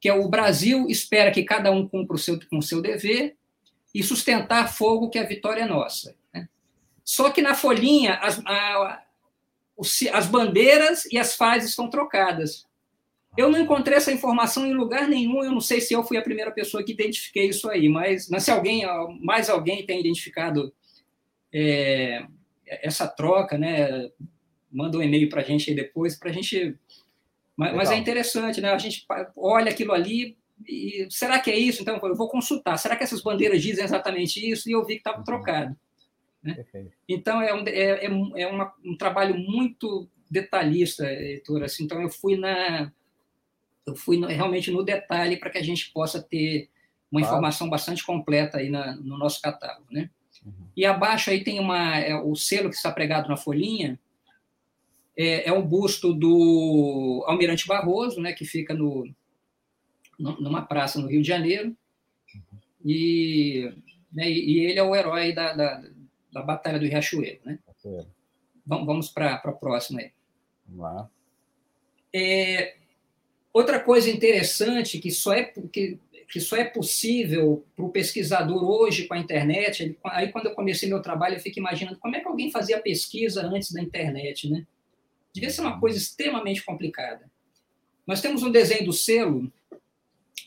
[0.00, 3.36] que é o Brasil espera que cada um cumpra o seu, com o seu dever
[3.94, 6.16] e sustentar fogo que a vitória é nossa.
[7.06, 9.02] Só que na folhinha as, a,
[10.12, 12.66] as bandeiras e as fases estão trocadas.
[13.36, 16.22] Eu não encontrei essa informação em lugar nenhum, eu não sei se eu fui a
[16.22, 18.82] primeira pessoa que identifiquei isso aí, mas, mas se alguém,
[19.20, 20.74] mais alguém tem identificado
[21.54, 22.24] é,
[22.66, 24.10] essa troca, né?
[24.72, 26.76] Manda um e-mail para a gente aí depois, para a gente.
[27.56, 28.70] Mas, mas, é interessante, né?
[28.70, 31.82] A gente olha aquilo ali e será que é isso?
[31.82, 32.76] Então eu vou consultar.
[32.78, 34.68] Será que essas bandeiras dizem exatamente isso?
[34.68, 35.24] E eu vi que estava uhum.
[35.24, 35.76] trocado.
[36.46, 36.64] Né?
[37.08, 41.62] Então é, um, é, é, é uma, um trabalho muito detalhista, Heitor.
[41.62, 42.92] Assim, então eu fui na
[43.86, 46.68] eu fui no, realmente no detalhe para que a gente possa ter
[47.10, 47.36] uma claro.
[47.36, 50.10] informação bastante completa aí na, no nosso catálogo, né?
[50.76, 53.98] E abaixo aí tem uma, é, o selo que está pregado na folhinha,
[55.16, 59.08] é, é um busto do Almirante Barroso, né, que fica no,
[60.18, 61.74] numa praça no Rio de Janeiro,
[62.84, 63.72] e,
[64.12, 65.82] né, e ele é o herói da, da,
[66.36, 67.38] da Batalha do Riachuelo.
[67.44, 67.58] Né?
[68.66, 70.12] Vamos, vamos para a próxima aí.
[70.66, 71.10] Vamos lá.
[72.14, 72.76] É,
[73.52, 79.06] outra coisa interessante que só é que que só é possível para o pesquisador hoje
[79.06, 79.82] com a internet.
[79.82, 82.80] Ele, aí, quando eu comecei meu trabalho, eu fico imaginando como é que alguém fazia
[82.80, 84.66] pesquisa antes da internet, né?
[85.32, 87.30] Devia ser uma coisa extremamente complicada.
[88.04, 89.52] Nós temos um desenho do selo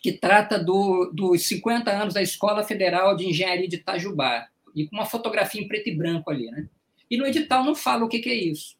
[0.02, 4.96] que trata do, dos 50 anos da Escola Federal de Engenharia de Itajubá, e com
[4.96, 6.68] uma fotografia em preto e branco ali, né?
[7.10, 8.78] E no edital não fala o que, que é isso.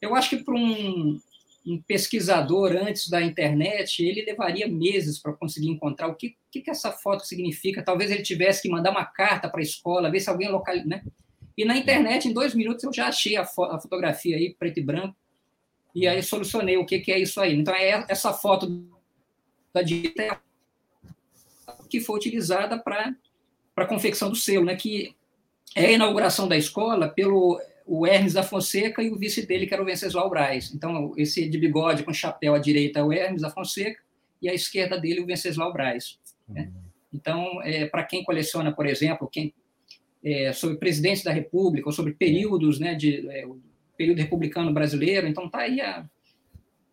[0.00, 1.20] Eu acho que para um,
[1.66, 6.70] um pesquisador antes da internet, ele levaria meses para conseguir encontrar o que, que, que,
[6.70, 7.82] essa foto significa.
[7.82, 10.86] Talvez ele tivesse que mandar uma carta para a escola, ver se alguém localiza.
[10.86, 11.02] Né?
[11.56, 14.78] E na internet, em dois minutos, eu já achei a, fo a fotografia aí, preto
[14.78, 15.16] e branco,
[15.94, 17.54] e aí solucionei o que, que é isso aí.
[17.54, 18.86] Então, é essa foto
[19.72, 20.40] da direita
[21.88, 23.14] que foi utilizada para
[23.82, 24.76] a confecção do selo, né?
[24.76, 25.14] que
[25.74, 29.74] é a inauguração da escola pelo o Hermes da Fonseca e o vice dele, que
[29.74, 30.72] era o Venceslau Braz.
[30.74, 34.00] Então, esse de bigode com chapéu à direita é o Hermes da Fonseca
[34.40, 36.18] e à esquerda dele o Venceslau Braz.
[36.48, 36.62] Né?
[36.62, 36.82] Uhum.
[37.12, 39.52] Então, é, para quem coleciona, por exemplo, quem
[40.24, 43.46] é, sobre presidência da República ou sobre períodos, né, de é,
[43.96, 46.04] período republicano brasileiro, então tá aí a,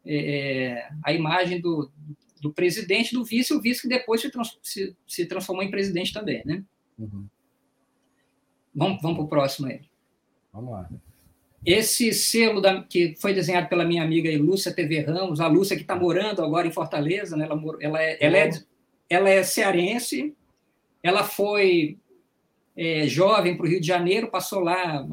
[0.06, 1.90] é, é, a imagem do,
[2.42, 6.12] do presidente, do vice, o vice que depois se, trans, se, se transformou em presidente
[6.12, 6.64] também, né?
[6.98, 7.28] Uhum.
[8.74, 9.82] Vamos, vamos para o próximo aí.
[10.52, 10.90] Vamos lá.
[11.64, 15.84] Esse selo da, que foi desenhado pela minha amiga Lúcia TV Ramos, a Lúcia que
[15.84, 17.46] está morando agora em Fortaleza, né?
[17.46, 18.50] ela, ela, é, ela, é,
[19.08, 20.36] ela é cearense,
[21.04, 22.00] ela foi
[22.76, 25.06] é, jovem para o Rio de Janeiro, passou lá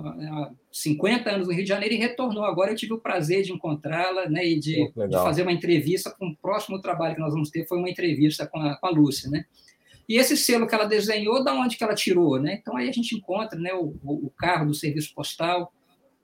[0.70, 2.44] 50 anos no Rio de Janeiro e retornou.
[2.44, 6.28] Agora eu tive o prazer de encontrá-la né, e de, de, fazer uma entrevista com
[6.28, 9.28] o próximo trabalho que nós vamos ter, foi uma entrevista com a, com a Lúcia.
[9.28, 9.44] Né?
[10.08, 12.40] E esse selo que ela desenhou, da onde que ela tirou?
[12.40, 12.58] Né?
[12.60, 15.72] Então aí a gente encontra né, o, o carro do serviço postal,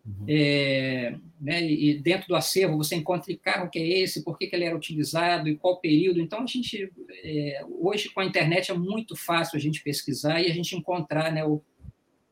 [0.06, 0.26] Uhum.
[0.28, 4.46] É, né, e dentro do acervo você encontra que carro que é esse, por que,
[4.46, 6.20] que ele era utilizado e qual período.
[6.20, 10.50] Então, a gente, é, hoje com a internet é muito fácil a gente pesquisar e
[10.50, 11.62] a gente encontrar, né, o,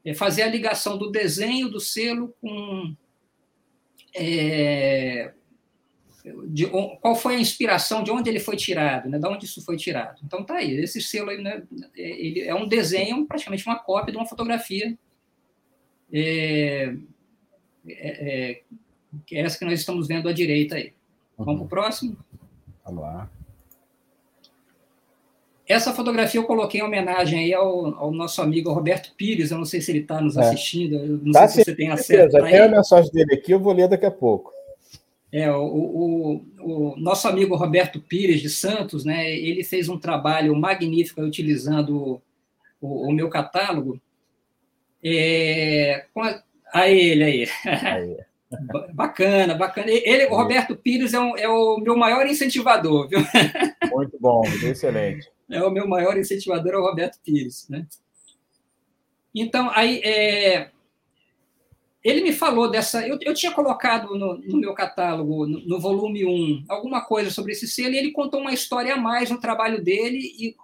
[0.05, 2.95] é, fazer a ligação do desenho do selo com.
[4.15, 5.33] É,
[6.49, 6.67] de,
[7.01, 10.21] qual foi a inspiração, de onde ele foi tirado, né, de onde isso foi tirado.
[10.25, 11.63] Então, tá aí, esse selo aí, né,
[11.97, 14.97] é, ele é um desenho, praticamente uma cópia de uma fotografia.
[16.13, 16.95] É,
[17.89, 18.61] é, é,
[19.27, 20.93] que é essa que nós estamos vendo à direita aí.
[21.37, 22.17] Vamos para o próximo?
[22.85, 23.31] Vamos lá.
[25.67, 29.51] Essa fotografia eu coloquei em homenagem aí ao, ao nosso amigo Roberto Pires.
[29.51, 30.41] Eu não sei se ele está nos é.
[30.41, 31.21] assistindo.
[31.25, 32.37] não tá sei se você tem acesso.
[32.37, 34.53] Tem a mensagem dele aqui, eu vou ler daqui a pouco.
[35.33, 40.55] É, o, o, o, nosso amigo Roberto Pires de Santos, né, ele fez um trabalho
[40.55, 42.21] magnífico utilizando
[42.79, 43.99] o, o meu catálogo.
[45.03, 46.43] É, com a,
[46.73, 47.49] a ele aí.
[47.65, 48.17] aí.
[48.95, 49.91] bacana, bacana.
[49.91, 53.21] Ele, o Roberto Pires é, um, é, o meu maior incentivador, viu?
[53.93, 55.31] Muito bom, excelente.
[55.51, 57.87] É o meu maior incentivador, é o Roberto Pires, né?
[59.35, 60.71] Então, aí, é,
[62.05, 63.07] ele me falou dessa.
[63.07, 67.53] Eu, eu tinha colocado no, no meu catálogo, no, no, volume 1, alguma coisa sobre
[67.53, 70.57] esse selo, e ele contou uma história a mais no trabalho dele, e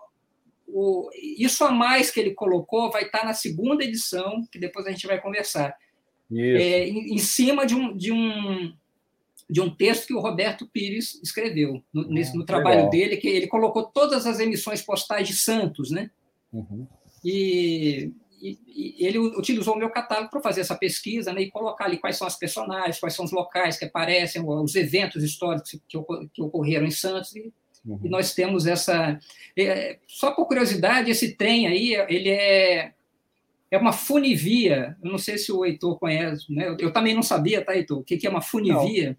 [0.67, 4.91] o, isso a mais que ele colocou vai estar na segunda edição, que depois a
[4.91, 5.75] gente vai conversar
[6.37, 8.73] é, em, em, cima de um, de, um,
[9.49, 12.91] de um texto que o Roberto Pires escreveu no, ah, nesse, no trabalho legal.
[12.91, 16.11] dele, que ele colocou todas as emissões postais de Santos, né?
[16.53, 16.87] Uhum.
[17.25, 21.87] E, e, e, ele utilizou o meu catálogo para fazer essa pesquisa né, e colocar
[21.87, 25.99] ali quais são as personagens, quais são os locais que aparecem, os eventos históricos que,
[26.33, 27.35] que ocorreram em Santos.
[27.35, 27.53] E,
[27.87, 28.01] uhum.
[28.05, 29.19] e nós temos essa.
[29.57, 32.93] É, só por curiosidade, esse trem aí, ele é
[33.71, 34.97] é uma funivia.
[35.03, 36.77] Eu não sei se o Heitor conhece, né?
[36.79, 37.99] Eu, também não sabia, tá, Heitor?
[37.99, 39.17] O que, que é uma funivia?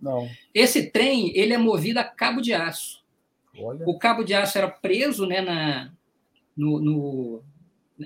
[0.00, 0.22] Não.
[0.22, 0.30] não.
[0.52, 3.04] Esse trem ele é movido a cabo de aço.
[3.58, 3.84] Olha.
[3.86, 5.92] O cabo de aço era preso né, na,
[6.56, 7.42] no, no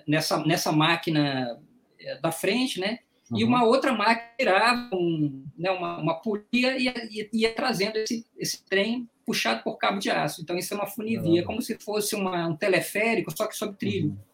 [0.07, 1.59] nessa, nessa máquina
[1.99, 3.01] é, da frente, né?
[3.31, 3.39] Uhum.
[3.39, 7.97] E uma outra máquina tirava um, né, uma, uma polia e ia, ia, ia, trazendo
[7.97, 10.43] esse, esse trem puxado por cabo de aço.
[10.43, 11.47] Então, isso é uma funivia, uhum.
[11.47, 14.11] como se fosse uma, um teleférico, só que sob trilho.
[14.11, 14.32] Uhum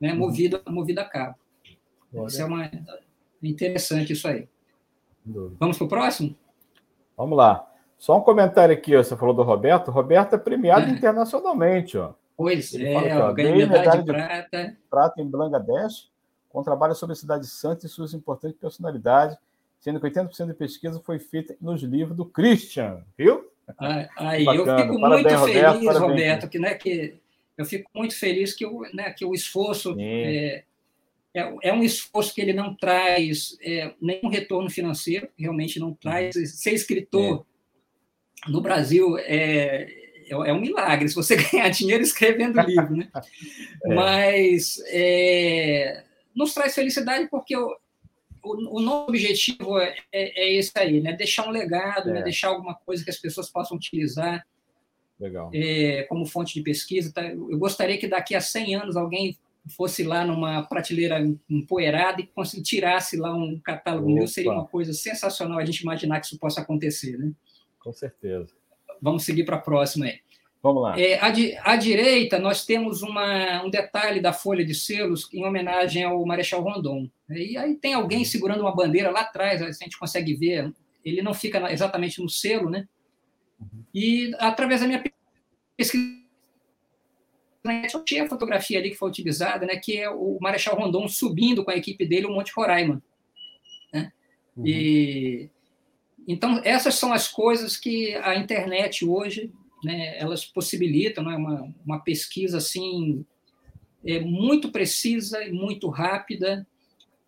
[0.00, 0.18] né, uhum.
[0.18, 1.36] movido, movido a cabo.
[2.14, 2.26] Olha.
[2.26, 2.70] Isso é uma,
[3.42, 4.48] interessante isso aí.
[5.58, 6.36] Vamos para o próximo?
[7.16, 7.68] Vamos lá.
[7.98, 9.90] Só um comentário aqui, ó, você falou do Roberto.
[9.90, 10.90] Roberto é premiado é.
[10.90, 11.98] internacionalmente.
[11.98, 12.12] Ó.
[12.36, 14.76] Pois Ele é, fala, ó, ganhou medalha de prata.
[14.88, 16.08] Prata em Bangladesh,
[16.48, 19.36] com trabalho sobre a cidade de Santos e suas importantes personalidades,
[19.80, 23.50] sendo que 80% da pesquisa foi feita nos livros do Christian, viu?
[24.16, 27.20] Aí, eu fico parabéns, muito feliz, Roberto, Roberto que, né, que
[27.58, 30.62] eu fico muito feliz que, o, né, que o esforço é,
[31.34, 36.36] é, é, um esforço que ele não traz é, nenhum retorno financeiro, realmente não traz.
[36.36, 36.46] Uhum.
[36.46, 37.44] Ser escritor
[38.46, 38.50] é.
[38.50, 39.88] no Brasil é,
[40.26, 43.08] é, é um milagre, se você ganhar dinheiro escrevendo livro, né?
[43.84, 43.94] É.
[43.94, 44.76] Mas
[46.34, 47.76] nos traz felicidade porque o,
[48.42, 51.12] o, o nosso objetivo é, é, esse aí, né?
[51.12, 52.22] Deixar um legado, né?
[52.22, 54.46] deixar alguma coisa que as pessoas possam utilizar.
[55.18, 55.50] Legal.
[55.52, 57.12] É, como fonte de pesquisa.
[57.12, 57.26] Tá?
[57.26, 59.36] Eu gostaria que daqui a 100 anos alguém
[59.68, 64.14] fosse lá numa prateleira empoeirada e tirasse lá um catálogo Opa.
[64.14, 67.32] meu, seria uma coisa sensacional a gente imaginar que isso possa acontecer, né?
[67.78, 68.48] Com certeza.
[69.00, 70.20] Vamos seguir para a próxima aí.
[70.62, 70.98] Vamos lá.
[70.98, 75.44] É, à, di à, direita, nós temos uma, um detalhe da folha de selos em
[75.44, 77.08] homenagem ao Marechal Rondon.
[77.30, 80.72] E aí tem alguém segurando uma bandeira lá atrás, a gente consegue ver.
[81.04, 82.88] Ele não fica exatamente no selo, né?
[83.94, 85.02] E através da minha
[85.76, 86.18] pesquisa
[87.92, 91.64] eu tinha a fotografia ali que foi utilizada, né, que é o Marechal Rondon subindo
[91.64, 93.02] com a equipe dele o Monte Roraima.
[93.92, 94.12] Né?
[94.56, 94.66] Uhum.
[94.66, 95.50] E,
[96.26, 99.52] então, essas são as coisas que a internet hoje,
[99.84, 103.24] né, elas possibilitam, né, uma, uma pesquisa assim,
[104.04, 106.66] é, muito precisa e muito rápida,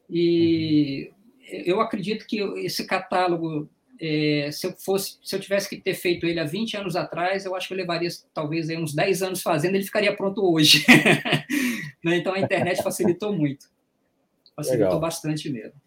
[0.09, 1.11] e
[1.51, 1.62] uhum.
[1.66, 3.69] eu acredito que esse catálogo
[4.01, 7.45] é, se eu fosse, se eu tivesse que ter feito ele há 20 anos atrás,
[7.45, 10.85] eu acho que eu levaria talvez aí, uns 10 anos fazendo, ele ficaria pronto hoje.
[12.03, 13.67] Né, então a internet facilitou muito.
[14.57, 15.01] Facilitou Legal.
[15.01, 15.79] bastante mesmo.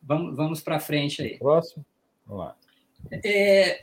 [0.00, 1.36] Vamos, vamos para frente aí.
[1.36, 1.84] Próximo.
[2.24, 2.56] Vamos lá.
[3.24, 3.82] É,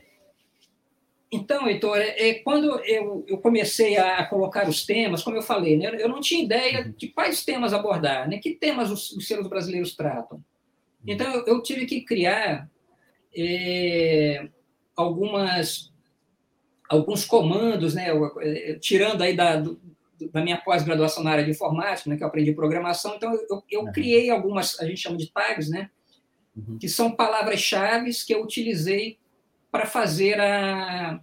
[1.29, 5.75] então, Heitor, é, é, quando eu, eu, comecei a colocar os temas, como eu falei,
[5.75, 6.93] né, eu não tinha ideia uhum.
[6.97, 10.41] de quais temas abordar, né, que temas os, os selos brasileiros tratam.
[11.05, 12.69] Então, eu, eu tive que criar
[13.37, 14.49] é,
[14.95, 15.91] algumas
[16.89, 18.07] alguns comandos, né,
[18.39, 19.61] é, tirando aí da,
[20.31, 23.81] da minha pós-graduação na área de informática, né, que eu aprendi programação, então eu, eu
[23.81, 23.91] uhum.
[23.91, 25.89] criei algumas, a gente chama de tags, né,
[26.55, 26.77] uhum.
[26.79, 29.17] que são palavras-chave que eu utilizei
[29.69, 31.19] para fazer a,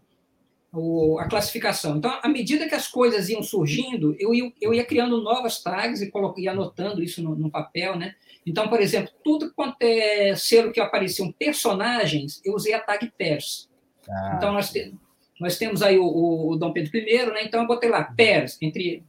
[1.18, 1.96] a classificação.
[1.96, 6.03] Então, à medida que as coisas iam surgindo, eu ia, eu ia criando novas tags
[6.03, 8.14] e coloquei, anotando isso no, no, papel, né?
[8.46, 13.70] Então, por exemplo, tudo quanto é selo que apareciam personagens, eu usei a tag pers.
[14.09, 14.35] Ah.
[14.37, 14.94] Então, nós, te,
[15.40, 17.44] nós temos aí o, o, o, Dom Pedro I, né?
[17.44, 19.02] Então, eu botei lá pers, entre,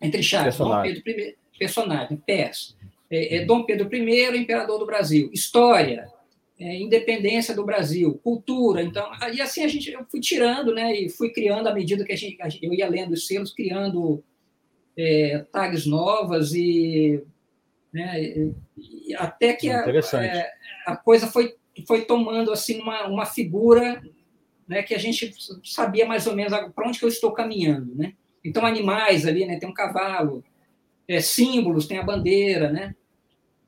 [0.00, 2.76] entre chaves, Dom Pedro I, personagem, pers.
[3.10, 5.28] É, é Dom Pedro I, imperador do Brasil.
[5.32, 6.08] História,
[6.58, 11.10] é, independência do Brasil, cultura, então, e assim a gente, eu fui tirando, né, e
[11.10, 14.24] fui criando à medida que a gente, eu ia lendo os selos, criando
[14.96, 17.22] é, tags novas e,
[17.96, 18.52] né,
[19.16, 19.86] até que a,
[20.22, 20.52] é,
[20.86, 21.54] a, coisa foi,
[21.86, 24.02] foi tomando assim uma, uma figura,
[24.68, 28.12] né, que a gente sabia mais ou menos para onde que eu estou caminhando, né?
[28.44, 30.44] Então animais ali, né, tem um cavalo,
[31.08, 32.94] é, símbolos, tem a bandeira, né?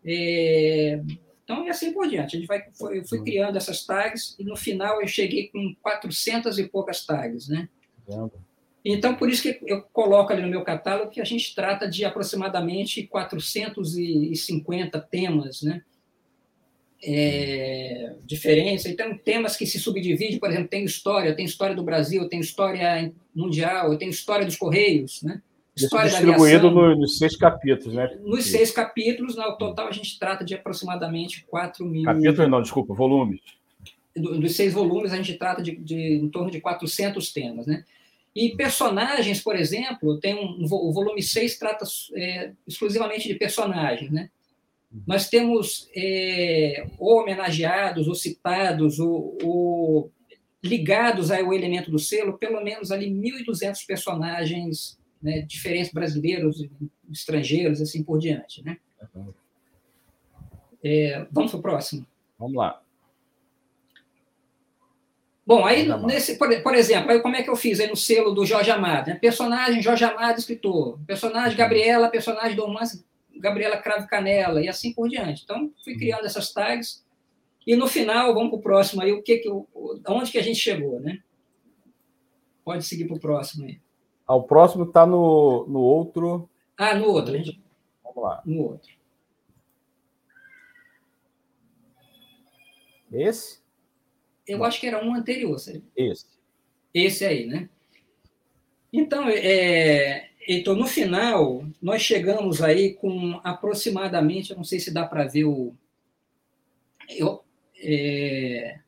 [0.04, 1.00] É,
[1.42, 2.36] então, e assim por diante.
[2.36, 5.74] A gente vai, foi, eu fui criando essas tags e no final eu cheguei com
[5.80, 7.66] 400 e poucas tags, né?
[8.84, 12.04] Então, por isso que eu coloco ali no meu catálogo que a gente trata de
[12.04, 15.82] aproximadamente 450 temas, né?
[17.02, 18.86] É, diferentes.
[18.86, 23.12] Então, temas que se subdividem, por exemplo, tem história, tem história do Brasil, tem história
[23.34, 25.40] mundial, tem história dos Correios, né?
[25.76, 28.18] História distribuído no, nos seis capítulos, né?
[28.24, 32.02] Nos seis capítulos, no total a gente trata de aproximadamente 4 mil.
[32.02, 33.40] Capítulos não, desculpa, volumes.
[34.16, 37.84] Dos seis volumes, a gente trata de, de em torno de 400 temas, né?
[38.34, 44.30] E personagens, por exemplo, tem um, o volume 6 trata é, exclusivamente de personagens, né?
[45.06, 50.12] Nós temos é, ou homenageados, ou citados, ou, ou
[50.62, 56.66] ligados ao elemento do selo, pelo menos ali 1.200 personagens né, diferentes brasileiros,
[57.10, 58.64] estrangeiros, assim por diante.
[58.64, 58.78] Né?
[60.82, 62.06] É, vamos para o próximo.
[62.38, 62.82] Vamos lá.
[65.48, 68.34] Bom, aí, nesse, por, por, exemplo, aí como é que eu fiz aí no selo
[68.34, 69.06] do Jorge Amado?
[69.06, 69.14] Né?
[69.14, 71.00] Personagem Jorge Amado, escritor.
[71.06, 71.56] Personagem uhum.
[71.56, 73.02] Gabriela, personagem do Romance
[73.34, 75.44] Gabriela Crave Canela, e assim por diante.
[75.44, 75.98] Então, fui uhum.
[76.00, 77.02] criando essas tags.
[77.66, 79.48] E no final, vamos para o próximo aí, o que que,
[80.06, 81.18] onde que a gente chegou, né?
[82.62, 83.80] Pode seguir para o próximo aí.
[84.26, 86.46] Ah, o próximo está no, no outro.
[86.76, 87.34] Ah, no outro.
[87.34, 87.58] Gente...
[88.04, 88.42] Vamos lá.
[88.44, 88.92] No outro.
[93.10, 93.66] Esse?
[94.48, 95.58] Eu acho que era um anterior.
[95.58, 95.84] Sabe?
[95.96, 96.26] Esse.
[96.92, 97.68] Esse aí, né?
[98.92, 105.06] Então, é, então, no final, nós chegamos aí com aproximadamente, eu não sei se dá
[105.06, 105.74] para ver o.
[107.08, 107.44] Eu,
[107.80, 108.80] é,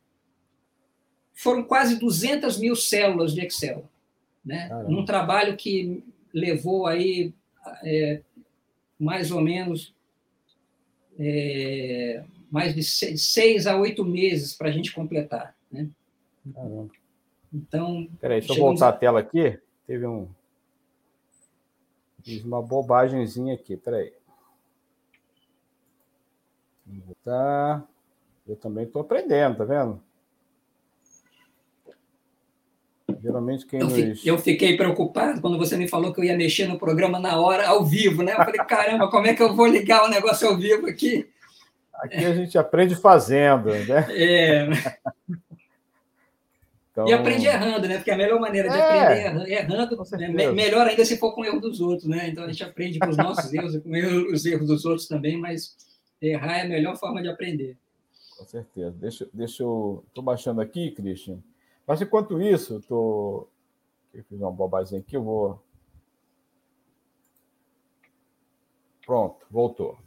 [1.35, 3.89] foram quase 200 mil células de Excel
[4.45, 4.69] né?
[4.89, 7.33] num trabalho que levou aí
[7.83, 8.21] é,
[8.99, 9.95] mais ou menos
[11.19, 15.55] é, mais de seis, a oito meses para a gente completar.
[15.71, 15.89] Né?
[16.55, 16.91] Caramba.
[17.53, 18.09] Então.
[18.21, 18.91] Peraí, deixa eu voltar a...
[18.91, 19.59] a tela aqui.
[19.87, 20.29] Teve um.
[22.23, 24.13] Fiz uma bobagemzinha aqui, peraí.
[26.87, 27.89] Vou voltar.
[28.47, 30.03] Eu também estou aprendendo, tá vendo?
[33.23, 34.27] Geralmente quem eu, nos...
[34.27, 37.69] eu fiquei preocupado quando você me falou que eu ia mexer no programa na hora,
[37.69, 38.33] ao vivo, né?
[38.33, 41.29] Eu falei, caramba, como é que eu vou ligar o negócio ao vivo aqui?
[42.01, 44.07] Aqui a gente aprende fazendo, né?
[44.11, 44.69] É.
[46.91, 47.07] Então...
[47.07, 47.97] E aprende errando, né?
[47.97, 49.47] Porque a melhor maneira de é, aprender é errando,
[50.19, 50.53] né?
[50.53, 52.29] melhor ainda se for com o erro dos outros, né?
[52.29, 53.91] Então a gente aprende com os nossos erros e com
[54.33, 55.77] os erros dos outros também, mas
[56.21, 57.77] errar é a melhor forma de aprender.
[58.37, 58.97] Com certeza.
[58.99, 60.03] Deixa, deixa eu.
[60.09, 61.39] Estou baixando aqui, Christian.
[61.87, 63.47] Mas enquanto isso, tô.
[64.13, 65.63] Eu fiz uma bobagem aqui, eu vou.
[69.07, 69.99] Pronto, voltou.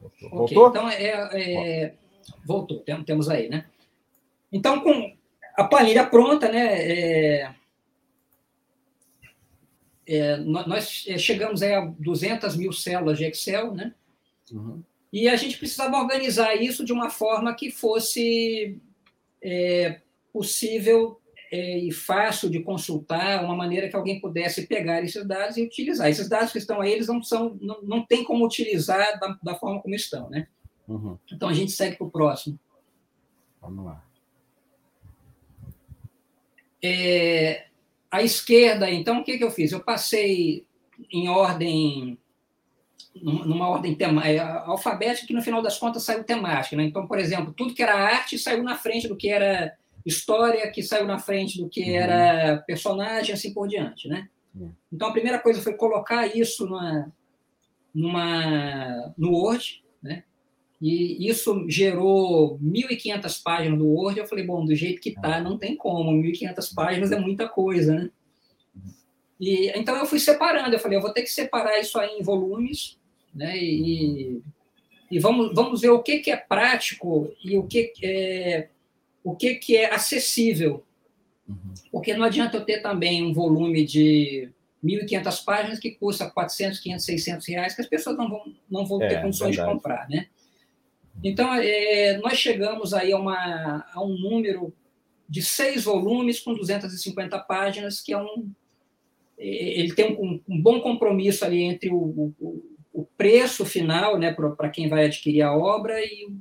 [0.00, 0.28] Voltou?
[0.44, 0.68] Okay, voltou?
[0.68, 1.94] Então, é, é...
[2.44, 3.66] voltou, temos aí, né?
[4.50, 5.14] Então, com
[5.56, 6.90] a planilha pronta, né?
[6.90, 7.54] É...
[10.06, 10.88] É, nós
[11.18, 13.94] chegamos a 200 mil células de Excel, né?
[14.50, 14.82] Uhum.
[15.12, 18.76] E a gente precisava organizar isso de uma forma que fosse
[19.40, 20.00] é,
[20.32, 21.19] possível
[21.50, 26.08] é, e fácil de consultar, uma maneira que alguém pudesse pegar esses dados e utilizar.
[26.08, 29.54] Esses dados que estão aí, eles não são, não, não tem como utilizar da, da
[29.56, 30.46] forma como estão, né?
[30.86, 31.18] Uhum.
[31.32, 32.58] Então a gente segue para o próximo.
[33.60, 34.04] Vamos lá.
[36.82, 37.66] É,
[38.10, 39.72] a esquerda, então, o que, que eu fiz?
[39.72, 40.64] Eu passei
[41.12, 42.16] em ordem,
[43.14, 46.76] numa ordem tema, é, alfabética, que no final das contas saiu temática.
[46.76, 46.84] Né?
[46.84, 50.82] Então, por exemplo, tudo que era arte saiu na frente do que era história, que
[50.82, 51.96] saiu na frente do que uhum.
[51.96, 54.08] era personagem, assim por diante.
[54.08, 54.28] Né?
[54.54, 54.72] Uhum.
[54.92, 57.12] Então, a primeira coisa foi colocar isso numa,
[57.94, 60.24] numa, no Word, né?
[60.80, 64.18] E isso gerou 1.500 páginas do Word.
[64.18, 66.10] Eu falei, bom, do jeito que tá, não tem como.
[66.10, 68.10] 1.500 páginas é muita coisa, né?
[69.38, 70.74] E, então eu fui separando.
[70.74, 72.98] Eu falei, eu vou ter que separar isso aí em volumes,
[73.34, 73.58] né?
[73.58, 74.40] E,
[75.10, 78.68] e vamos, vamos ver o que, que é prático e o que é,
[79.30, 80.84] o que, que é acessível.
[81.48, 81.74] Uhum.
[81.92, 84.50] Porque não adianta eu ter também um volume de
[84.84, 88.98] 1.500 páginas que custa 400, 500, 600 reais, que as pessoas não vão, não vão
[88.98, 89.68] ter é, condições verdade.
[89.68, 90.26] de comprar, né?
[91.22, 94.72] Então, é, nós chegamos aí a, uma, a um número
[95.28, 98.50] de seis volumes com 250 páginas, que é um.
[99.38, 99.46] É,
[99.80, 104.70] ele tem um, um bom compromisso ali entre o, o, o preço final, né, para
[104.70, 106.40] quem vai adquirir a obra e, uhum.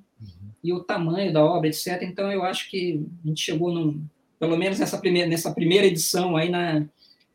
[0.64, 2.02] E o tamanho da obra, etc.
[2.02, 4.06] Então, eu acho que a gente chegou, num,
[4.40, 6.86] pelo menos nessa primeira, nessa primeira edição, aí na,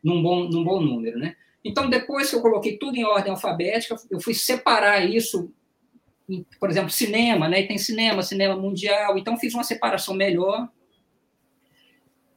[0.02, 1.18] num, bom, num bom número.
[1.18, 1.36] Né?
[1.64, 5.50] Então, depois que eu coloquei tudo em ordem alfabética, eu fui separar isso
[6.58, 7.60] por exemplo, cinema, né?
[7.60, 10.68] E tem cinema, cinema mundial, então fiz uma separação melhor.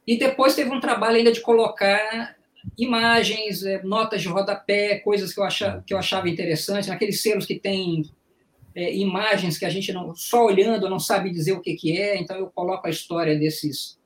[0.05, 2.35] E depois teve um trabalho ainda de colocar
[2.77, 7.45] imagens, é, notas de rodapé, coisas que eu achava, que eu achava interessante, naqueles selos
[7.45, 8.09] que tem
[8.77, 12.15] é, imagens que a gente não, só olhando não sabe dizer o que, que é,
[12.15, 13.99] então eu coloco a história desses,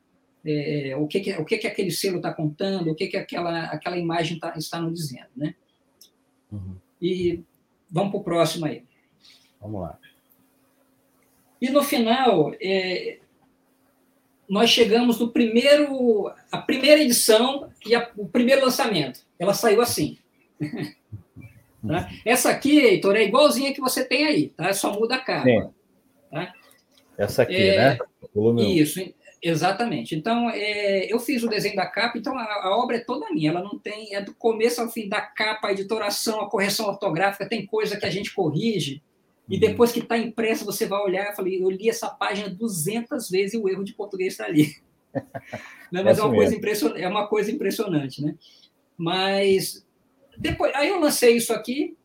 [0.45, 3.65] é, o, que, que, o que, que aquele selo está contando, o que, que aquela,
[3.65, 5.27] aquela imagem tá, está nos dizendo.
[5.35, 5.53] Né?
[6.49, 6.77] Uhum.
[7.01, 7.43] E
[7.89, 8.85] vamos para o próximo aí.
[9.59, 9.99] Vamos lá.
[11.61, 13.19] E no final, é,
[14.47, 19.25] nós chegamos no primeiro, a primeira edição e a, o primeiro lançamento.
[19.37, 20.17] Ela saiu assim.
[21.87, 22.09] tá?
[22.25, 24.73] Essa aqui, Heitor, é igualzinha que você tem aí, tá?
[24.73, 25.73] Só muda a capa.
[26.29, 26.53] Tá?
[27.17, 27.97] Essa aqui, é, né?
[28.67, 28.99] Isso,
[29.41, 30.15] exatamente.
[30.15, 33.51] Então, é, eu fiz o desenho da capa, então a, a, obra é toda minha.
[33.51, 37.47] Ela não tem, é do começo ao fim da capa, a editoração, a correção ortográfica,
[37.47, 39.01] tem coisa que a gente corrige
[39.51, 43.29] e depois que está impresso, você vai olhar, eu falei, eu li essa página 200
[43.29, 44.75] vezes e o erro de português está ali.
[45.91, 48.35] Né, mas é, é uma, coisa impressionante, é uma coisa impressionante, né?
[48.97, 49.85] Mas
[50.37, 51.97] depois, aí eu lancei isso aqui.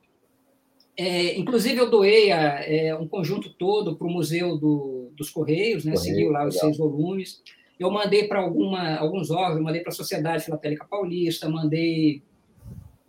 [0.99, 5.85] É, inclusive, eu doei a, é, um conjunto todo para o Museu do, dos Correios,
[5.85, 5.93] né?
[5.93, 6.69] Correio, Seguiu lá os legal.
[6.69, 7.43] seis volumes.
[7.79, 12.23] Eu mandei para alguns órgãos, mandei para a Sociedade Filatélica Paulista, mandei,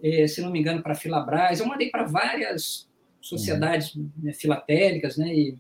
[0.04, 2.88] é, se não me engano, para a Filabras, eu mandei para várias
[3.22, 5.34] sociedades né, filatélicas, né?
[5.34, 5.58] E,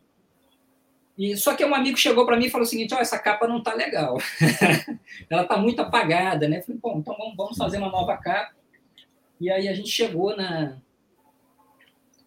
[1.17, 3.47] e só que um amigo chegou para mim e falou o seguinte: oh, essa capa
[3.47, 4.17] não está legal,
[5.29, 6.59] ela está muito apagada, né?
[6.59, 8.56] Eu falei, bom, então vamos, vamos fazer uma nova capa.
[9.39, 10.77] E aí a gente chegou na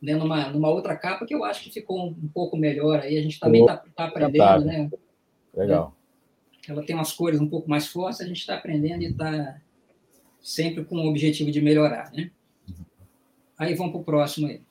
[0.01, 3.01] né, numa, numa outra capa que eu acho que ficou um, pouco melhor.
[3.01, 4.91] Aí a gente também está tá aprendendo, né?
[5.55, 5.95] Legal.
[6.67, 9.61] Ela tem umas cores um pouco mais fortes, a gente está aprendendo e está
[10.41, 12.31] sempre com o objetivo de melhorar, né?
[13.59, 14.63] Aí vamos para o próximo aí.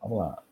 [0.00, 0.42] Vamos lá.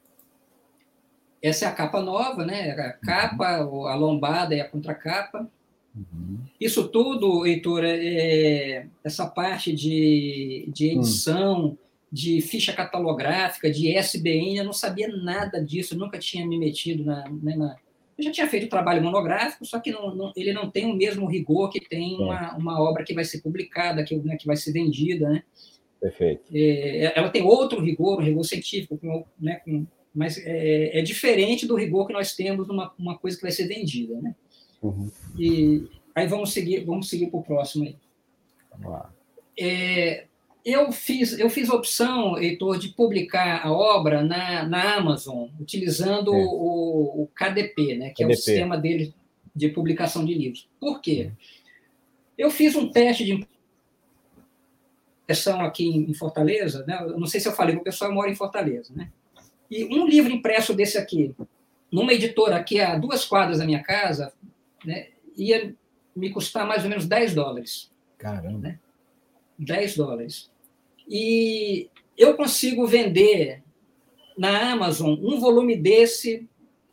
[1.42, 2.70] Essa é a capa nova, né?
[2.72, 5.50] A capa, a lombada e a contracapa.
[5.94, 6.38] Uhum.
[6.60, 10.92] Isso tudo, Heitor, é, é essa parte de, de hum.
[10.98, 11.78] edição, uhum.
[12.10, 17.28] de ficha catalográfica, de SBN, eu não sabia nada disso, nunca tinha me metido na,
[17.28, 17.76] né, na...
[18.16, 21.26] Eu já tinha feito trabalho monográfico, só que não, não, ele não tem o mesmo
[21.26, 24.72] rigor que tem uma, uma obra que vai ser publicada, que, né, que vai ser
[24.72, 25.42] vendida, né?
[25.98, 26.42] Perfeito.
[26.52, 28.98] É, ela tem outro rigor, um rigor científico,
[29.38, 33.42] né, com, mas é, é, diferente do rigor que nós temos numa uma coisa que
[33.42, 34.34] vai ser vendida, né?
[34.82, 35.10] Uhum.
[35.38, 37.96] E aí vamos seguir, vamos seguir para o próximo aí.
[38.72, 39.12] Vamos lá.
[39.58, 40.24] É,
[40.64, 46.34] eu fiz, eu fiz a opção, Heitor, de publicar a obra na, na Amazon, utilizando
[46.34, 46.38] é.
[46.38, 48.22] o, o, KDP, né, que KDP.
[48.22, 49.14] é o sistema dele
[49.54, 50.68] de publicação de livros.
[50.78, 51.32] Por quê?
[52.36, 53.46] Eu fiz um teste de
[55.34, 56.98] são aqui em Fortaleza, né?
[57.02, 59.12] Eu não sei se eu falei, o pessoal mora em Fortaleza, né?
[59.70, 61.32] E um livro impresso desse aqui,
[61.90, 64.32] numa editora aqui a duas quadras da minha casa,
[64.84, 65.74] né, ia
[66.14, 67.90] me custar mais ou menos 10 dólares.
[68.18, 68.58] Caramba.
[68.58, 68.78] Né?
[69.58, 70.50] 10 dólares.
[71.08, 73.62] E eu consigo vender
[74.36, 76.48] na Amazon, um volume desse,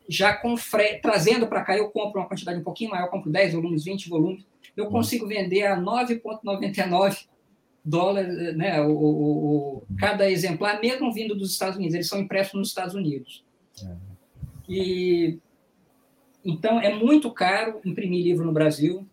[0.08, 1.00] já com fre...
[1.02, 4.46] trazendo para cá, eu compro uma quantidade um pouquinho maior, compro 10 volumes, 20 volumes,
[4.76, 4.92] eu uhum.
[4.92, 7.26] consigo vender a 9,99
[7.84, 12.54] dólares, né, o, o, o, cada exemplar, mesmo vindo dos Estados Unidos, eles são impressos
[12.54, 13.46] nos Estados Unidos.
[13.82, 13.96] É.
[14.68, 15.40] E
[16.48, 19.06] então é muito caro imprimir livro no Brasil.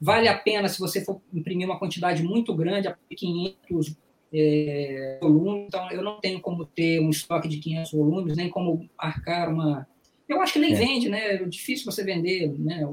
[0.00, 3.96] Vale a pena se você for imprimir uma quantidade muito grande, a 500
[4.32, 5.64] é, volumes.
[5.68, 9.86] Então eu não tenho como ter um estoque de 500 volumes, nem como arcar uma.
[10.28, 10.76] Eu acho que nem é.
[10.76, 11.34] vende, né?
[11.34, 12.88] É difícil você vender, né?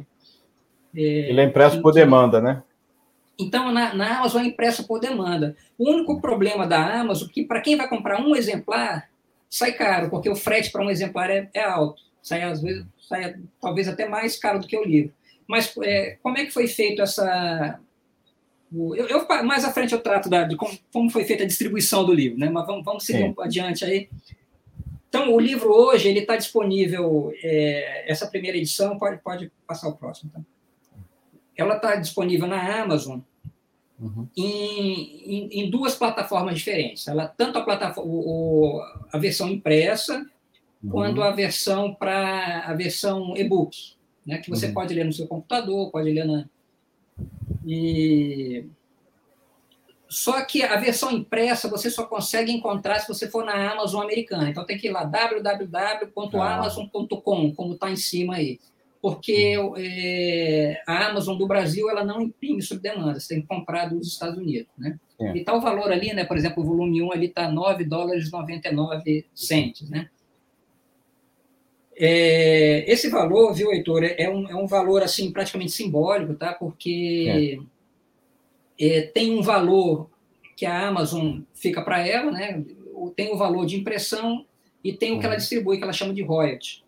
[0.95, 2.63] É, Ele é impresso por demanda, né?
[3.39, 5.55] Então, na, na, Amazon é impresso por demanda.
[5.77, 9.09] O único problema da Amazon é que, para quem vai comprar um exemplar,
[9.49, 12.01] sai caro, porque o frete para um exemplar é, é, alto.
[12.21, 15.12] Sai, às vezes, sai talvez até mais caro do que o livro.
[15.47, 17.80] Mas é, como é que foi feito essa.
[18.72, 22.05] Eu, eu, mais à frente eu trato da, de como, como, foi feita a distribuição
[22.05, 22.49] do livro, né?
[22.51, 24.07] mas vamos, vamos seguir um adiante aí.
[25.10, 29.97] Então, o livro hoje ele está disponível, é, essa primeira edição, pode, pode passar o
[29.97, 30.30] próximo.
[30.32, 30.39] Tá?
[31.57, 33.20] Ela está disponível na Amazon
[33.99, 34.28] uhum.
[34.38, 37.07] em, em, em, duas plataformas diferentes.
[37.07, 38.82] Ela tanto a plataforma, o,
[39.12, 40.30] a versão impressa
[40.84, 40.89] uhum.
[40.89, 43.93] quanto a versão para a versão e-book,
[44.25, 44.73] né, que você uhum.
[44.73, 46.45] pode ler no seu computador, pode ler na
[47.65, 48.65] e
[50.07, 54.49] só que a versão impressa você só consegue encontrar se você for na Amazon americana.
[54.49, 58.59] Então tem que ir lá www.amazon.com, como está em cima aí
[59.01, 63.88] porque é, a Amazon do Brasil ela não imprime sob demanda, você tem que comprar
[63.88, 64.99] dos Estados Unidos, né?
[65.19, 65.38] É.
[65.38, 66.25] E tal tá valor ali, né?
[66.25, 70.09] Por exemplo, o volume 1 ali está 9 dólares 99 centes, né?
[72.01, 76.53] É, esse valor, viu, Heitor, é um, é um valor assim praticamente simbólico, tá?
[76.53, 77.59] Porque
[78.79, 78.97] é.
[78.97, 80.09] é tem um valor
[80.55, 82.63] que a Amazon fica para ela, né?
[83.17, 84.45] Tem o valor de impressão
[84.81, 85.39] e tem o que ela uhum.
[85.39, 86.85] distribui, que ela chama de royalty.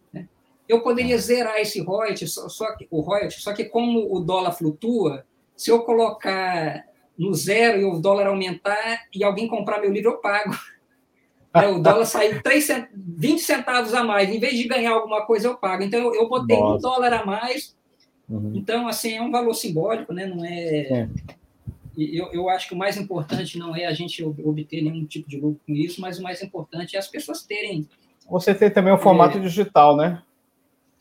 [0.68, 4.54] Eu poderia zerar esse royalty, só, só que, o royalty, só que como o dólar
[4.54, 6.86] flutua, se eu colocar
[7.18, 10.58] no zero e o dólar aumentar e alguém comprar meu livro, eu pago.
[11.54, 12.88] É, o dólar saiu 3 cent...
[12.96, 14.30] 20 centavos a mais.
[14.30, 15.84] Em vez de ganhar alguma coisa, eu pago.
[15.84, 16.76] Então, eu, eu botei Nossa.
[16.76, 17.76] um dólar a mais.
[18.30, 18.54] Uhum.
[18.56, 20.26] Então, assim, é um valor simbólico, né?
[20.26, 20.80] Não é...
[20.80, 21.10] é.
[21.98, 25.36] Eu, eu acho que o mais importante não é a gente obter nenhum tipo de
[25.36, 27.86] lucro com isso, mas o mais importante é as pessoas terem...
[28.30, 29.42] Você tem também o formato é...
[29.42, 30.24] digital, né?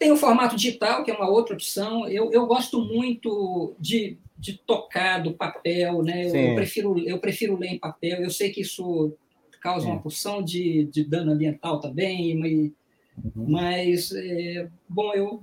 [0.00, 2.08] Tem o formato digital, que é uma outra opção.
[2.08, 6.26] Eu, eu gosto muito de, de tocar do papel, né?
[6.26, 8.20] Eu, eu, prefiro, eu prefiro ler em papel.
[8.20, 9.14] Eu sei que isso
[9.60, 13.50] causa uma porção de, de dano ambiental também, mas, uhum.
[13.50, 15.42] mas é, bom, eu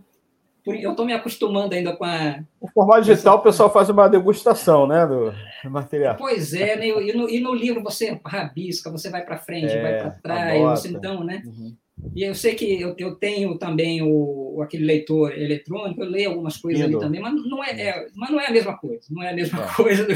[0.74, 2.44] eu estou me acostumando ainda com a.
[2.60, 3.42] O formato digital, essa...
[3.42, 5.34] o pessoal faz uma degustação, né, do
[5.70, 6.16] material.
[6.18, 6.88] Pois é, né?
[6.88, 10.62] E no, e no livro você rabisca, você vai para frente, é, vai para trás,
[10.62, 11.42] você então, né?
[11.46, 11.74] Uhum.
[12.16, 16.58] E eu sei que eu, eu tenho também o, aquele leitor eletrônico, eu leio algumas
[16.58, 16.98] coisas Lindo.
[16.98, 19.34] ali também, mas não é, é, mas não é a mesma coisa, não é a
[19.34, 19.68] mesma é.
[19.74, 20.08] coisa,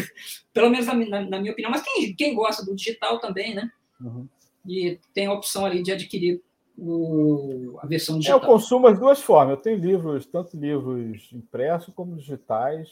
[0.53, 1.71] pelo menos na, na, na, minha opinião.
[1.71, 3.69] Mas quem, quem gosta do digital também, né?
[4.01, 4.27] Uhum.
[4.67, 6.41] E tem a opção ali de adquirir
[6.77, 8.39] o, a versão digital.
[8.39, 9.57] Eu consumo as duas formas.
[9.57, 12.89] Eu tenho livros, tanto livros impressos como digitais.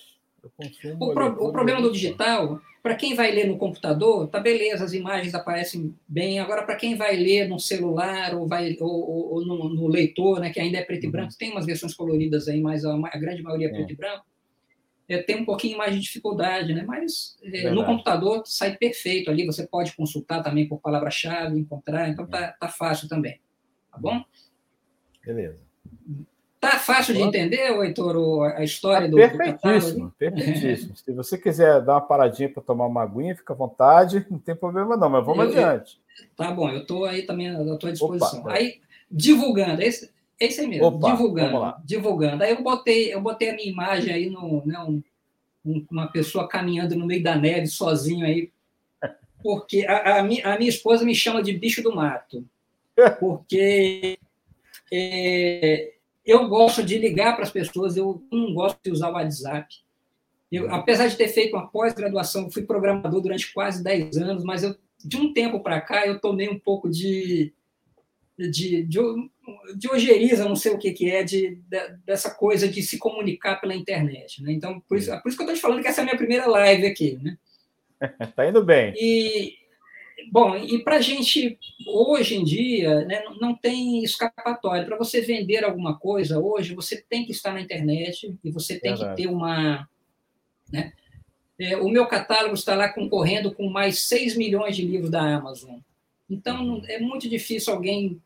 [1.00, 4.94] O, pro, o, problema do digital, para quem vai ler no computador, tá beleza, as
[4.94, 6.40] imagens aparecem bem.
[6.40, 10.40] Agora, para quem vai ler no celular ou, vai, ou, ou, ou no, no, leitor,
[10.40, 11.10] né, que ainda é preto uhum.
[11.10, 13.92] e branco, tem umas versões coloridas aí, mas a, a grande maioria é, é preto
[13.92, 14.26] e branco,
[15.10, 16.84] é, tem um pouquinho mais de dificuldade, né?
[16.86, 22.28] Mas é, no computador sai perfeito ali, você pode consultar também por palavra-chave, encontrar, então
[22.28, 23.42] tá, tá fácil também.
[23.92, 24.24] Tá bom?
[25.26, 25.58] Beleza.
[26.60, 30.96] Tá fácil de entender, Heitor, a história tá do, perfeitíssimo, do Perfeitíssimo.
[30.96, 34.56] Se você quiser dar uma paradinha para tomar uma aguinha, fica à vontade, não tem
[34.56, 36.00] problema não, mas vamos eu, adiante.
[36.20, 38.42] Eu, tá bom, eu estou aí também à tua disposição.
[38.42, 42.44] Opa, aí, divulgando, esse, esse aí mesmo, Opa, divulgando, divulgando.
[42.44, 45.04] Aí eu botei, eu botei a minha imagem aí no, né, um,
[45.66, 48.52] um, uma pessoa caminhando no meio da neve sozinho aí,
[49.44, 52.46] porque a, a, minha, a minha esposa me chama de bicho do mato,
[53.20, 54.18] porque
[54.92, 55.94] é,
[56.26, 59.76] eu gosto de ligar para as pessoas, eu não gosto de usar o WhatsApp.
[60.52, 64.76] Eu, apesar de ter feito uma pós-graduação, fui programador durante quase 10 anos, mas eu,
[65.04, 67.54] de um tempo para cá eu tomei um pouco de,
[68.38, 69.30] de, de,
[69.76, 73.60] de ojeriza, não sei o que, que é, de, de, dessa coisa de se comunicar
[73.60, 74.42] pela internet.
[74.44, 74.54] Né?
[74.54, 76.18] Então, por isso, por isso que eu estou te falando que essa é a minha
[76.18, 77.20] primeira live aqui.
[77.22, 77.38] Né?
[78.36, 78.94] tá indo bem.
[78.96, 79.60] E,
[80.32, 84.86] Bom, e para a gente, hoje em dia, né, não tem escapatória.
[84.86, 88.92] Para você vender alguma coisa hoje, você tem que estar na internet e você tem
[88.92, 89.16] Verdade.
[89.16, 89.88] que ter uma.
[90.72, 90.94] Né,
[91.60, 95.80] é, o meu catálogo está lá concorrendo com mais 6 milhões de livros da Amazon.
[96.30, 96.82] Então, uhum.
[96.88, 98.22] é muito difícil alguém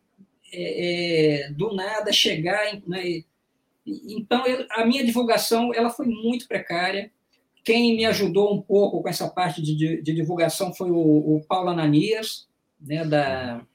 [0.54, 2.80] é, é, do nada chegar.
[2.88, 3.24] Né,
[3.86, 7.12] então, eu, a minha divulgação ela foi muito precária.
[7.64, 11.44] Quem me ajudou um pouco com essa parte de, de, de divulgação foi o, o,
[11.48, 12.48] Paulo Ananias,
[12.80, 13.66] né, da,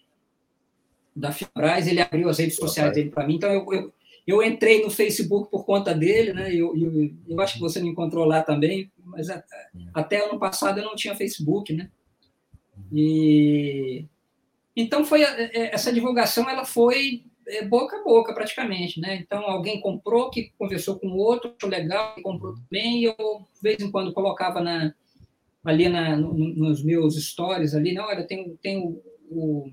[1.16, 1.87] da Fibras.
[1.87, 3.37] Ele abriu as redes sociais dele para mim.
[3.37, 3.93] Então, eu, eu,
[4.26, 6.33] eu, entrei no Facebook por conta dele.
[6.33, 9.43] Né, eu, eu, eu acho que você me encontrou lá também, mas a,
[9.95, 11.72] até ano passado eu não tinha Facebook.
[11.72, 11.91] Né?
[12.93, 14.05] E,
[14.81, 19.16] então, foi é, essa divulgação ela foi é, boca a boca, praticamente, né?
[19.16, 23.61] Então, alguém comprou, que conversou com o outro, achou legal, comprou também, e eu, de
[23.61, 24.95] vez em quando, colocava na,
[25.64, 28.03] ali na, no, nos meus stories, ali, né?
[28.03, 29.70] olha, tem, tem o, o,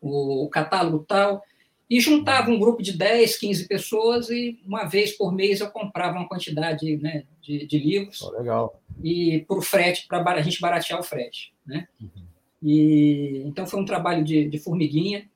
[0.00, 1.40] o, catálogo tal,
[1.88, 6.18] e juntava um grupo de 10, 15 pessoas, e uma vez por mês eu comprava
[6.18, 8.22] uma quantidade né, de, de livros.
[8.22, 8.82] Oh, legal.
[9.04, 11.86] E por frete, para a gente baratear o frete, né?
[12.00, 12.33] Uhum.
[12.64, 15.28] E, então, foi um trabalho de, de formiguinha,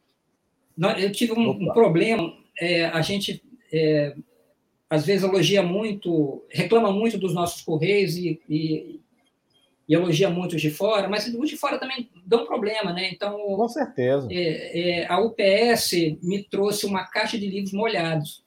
[0.99, 4.15] eu tive um, um problema, é, a gente é,
[4.89, 9.01] às vezes elogia muito, reclama muito dos nossos correios e, e,
[9.89, 13.11] e, elogia muito os de fora, mas os de fora também dão problema, né?
[13.13, 14.29] Então, com certeza.
[14.31, 18.45] É, é a UPS me trouxe uma caixa de livros molhados.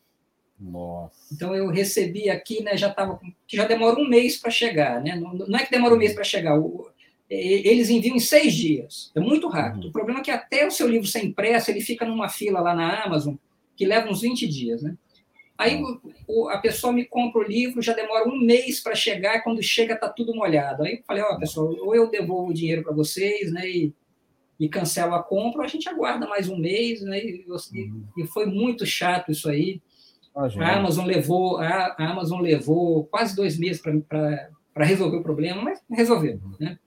[0.60, 1.34] Nossa.
[1.34, 2.78] Então eu recebi aqui, né?
[2.78, 5.16] Já estava, que já demora um mês para chegar, né?
[5.16, 6.58] Não, não, é que demora um mês para chegar.
[6.60, 6.88] O,
[7.34, 9.12] eles enviam em seis dias.
[9.16, 9.84] É muito rápido.
[9.84, 9.90] Uhum.
[9.90, 12.76] O problema é que até o seu livro ser impresso, ele fica numa fila lá
[12.76, 13.36] na Amazon,
[13.76, 14.98] que leva uns 20 dias, né?
[15.58, 15.82] Aí
[16.28, 19.62] o, a pessoa me compra o livro, já demora um mês para chegar, e quando
[19.62, 20.84] chega está tudo molhado.
[20.84, 23.94] Aí eu falei, ó, oh, pessoal, ou eu devolvo o dinheiro para vocês, né, e,
[24.60, 28.04] e, cancelo a compra, ou a gente aguarda mais um mês, né, e, uhum.
[28.18, 29.80] e foi muito chato isso aí.
[30.36, 35.62] Ah, a Amazon levou, a, a, Amazon levou quase dois meses para resolver o problema,
[35.62, 36.56] mas resolveu, uhum.
[36.60, 36.80] né?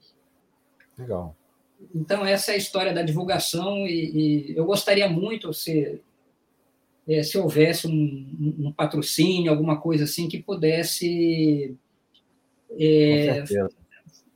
[0.99, 1.37] Legal.
[1.95, 6.01] Então, essa é a história da divulgação, e, e eu gostaria muito se,
[7.09, 11.77] é, se houvesse um, um, patrocínio, alguma coisa assim, que pudesse
[12.79, 13.45] é,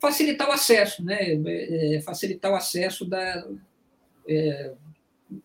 [0.01, 1.17] facilitar o acesso, né?
[1.21, 3.47] É, facilitar o acesso da.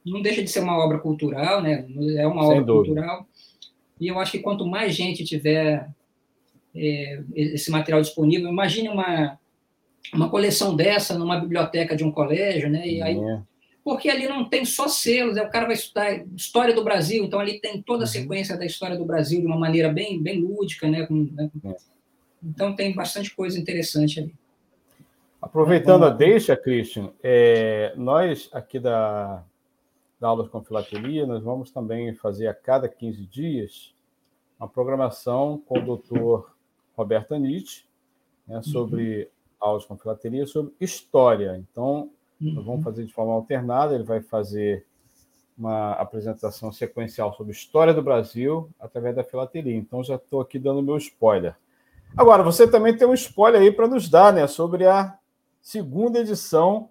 [0.05, 1.85] Não deixa de ser uma obra cultural, né?
[2.17, 2.95] É uma Sem obra dúvida.
[2.95, 3.27] cultural.
[3.99, 5.89] E eu acho que quanto mais gente tiver
[6.73, 9.37] esse material disponível, imagine uma
[10.11, 12.87] uma coleção dessa numa biblioteca de um colégio, né?
[12.87, 13.41] E aí, é.
[13.83, 17.39] porque ali não tem só selos, é, o cara vai estudar história do Brasil, então
[17.39, 18.11] ali tem toda a uhum.
[18.11, 21.05] sequência da história do Brasil de uma maneira bem, bem lúdica, né?
[21.05, 21.49] Com, né?
[21.65, 21.75] É.
[22.43, 24.35] Então tem bastante coisa interessante ali.
[25.41, 29.43] Aproveitando a deixa, Christian, é, nós aqui da,
[30.19, 33.93] da Aulas com Filatelia, nós vamos também fazer a cada 15 dias
[34.57, 36.55] uma programação com o doutor
[36.95, 37.85] Roberto Anitti
[38.47, 39.32] né, sobre uhum
[39.63, 41.57] aulas com filateria sobre história.
[41.57, 42.09] Então,
[42.41, 42.53] uhum.
[42.53, 42.83] nós vamos uhum.
[42.83, 43.95] fazer de forma alternada.
[43.95, 44.85] Ele vai fazer
[45.57, 49.75] uma apresentação sequencial sobre história do Brasil através da filateria.
[49.75, 51.55] Então, já estou aqui dando meu spoiler.
[52.15, 54.45] Agora, você também tem um spoiler aí para nos dar, né?
[54.45, 55.17] Sobre a
[55.61, 56.89] segunda edição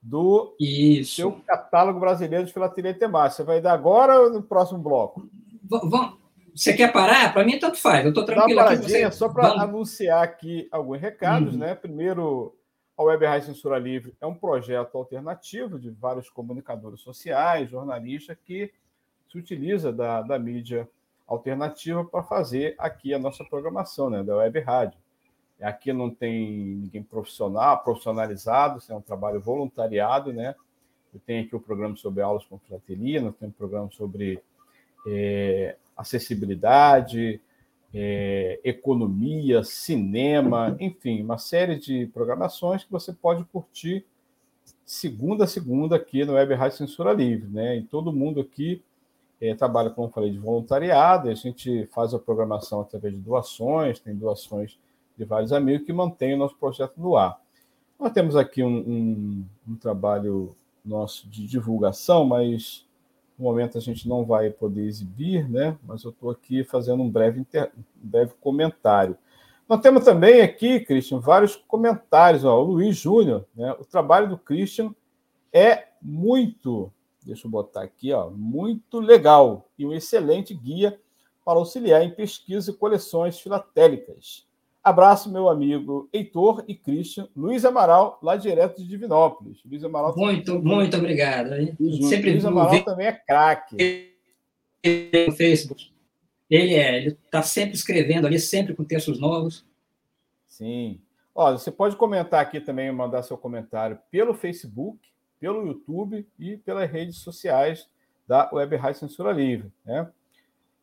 [0.00, 1.16] do Isso.
[1.16, 3.36] seu catálogo brasileiro de filateria temática.
[3.36, 5.28] Você vai dar agora ou no próximo bloco?
[5.64, 6.21] Vamos,
[6.54, 7.32] você quer parar?
[7.32, 8.04] Para mim, tanto faz.
[8.04, 9.14] Eu estou tranquilo Dá uma paradinha, aqui.
[9.14, 9.18] Você...
[9.18, 11.60] Só para anunciar aqui alguns recados, uhum.
[11.60, 11.74] né?
[11.74, 12.54] Primeiro,
[12.96, 18.72] a Web Rádio Censura Livre é um projeto alternativo de vários comunicadores sociais, jornalistas, que
[19.30, 20.88] se utiliza da, da mídia
[21.26, 24.22] alternativa para fazer aqui a nossa programação, né?
[24.22, 24.98] Da Web Rádio.
[25.60, 30.54] Aqui não tem ninguém profissional, profissionalizado, isso é um trabalho voluntariado, né?
[31.14, 34.42] Eu tenho aqui o programa sobre aulas com filatelia, nós temos um programa sobre
[35.06, 37.40] é, acessibilidade,
[37.94, 44.04] é, economia, cinema, enfim, uma série de programações que você pode curtir
[44.84, 47.76] segunda a segunda aqui no Web Rádio Censura Livre, né?
[47.76, 48.82] E todo mundo aqui
[49.40, 53.98] é, trabalha, como eu falei, de voluntariado, a gente faz a programação através de doações,
[53.98, 54.78] tem doações
[55.16, 57.40] de vários amigos que mantêm o nosso projeto no ar.
[57.98, 62.86] Nós temos aqui um, um, um trabalho nosso de divulgação, mas
[63.38, 65.76] no momento a gente não vai poder exibir, né?
[65.84, 67.72] mas eu estou aqui fazendo um breve, inter...
[67.76, 69.16] um breve comentário.
[69.68, 72.44] Nós temos também aqui, Christian, vários comentários.
[72.44, 73.72] Ó, o Luiz Júnior, né?
[73.72, 74.94] o trabalho do Christian
[75.52, 76.92] é muito,
[77.24, 80.98] deixa eu botar aqui, ó, muito legal e um excelente guia
[81.44, 84.46] para auxiliar em pesquisa e coleções filatélicas.
[84.82, 87.28] Abraço, meu amigo Heitor e Christian.
[87.36, 89.62] Luiz Amaral, lá direto de Divinópolis.
[89.64, 91.50] Luiz Amaral muito, muito obrigado.
[91.78, 93.76] Luiz, Sempre Luiz Amaral também é craque.
[95.28, 95.92] No Facebook.
[96.50, 99.64] Ele é, ele está sempre escrevendo ali, sempre com textos novos.
[100.48, 101.00] Sim.
[101.34, 104.98] Olha, você pode comentar aqui também, mandar seu comentário pelo Facebook,
[105.38, 107.88] pelo YouTube e pelas redes sociais
[108.26, 109.72] da Web Rádio Censura Livre.
[109.84, 110.10] Né?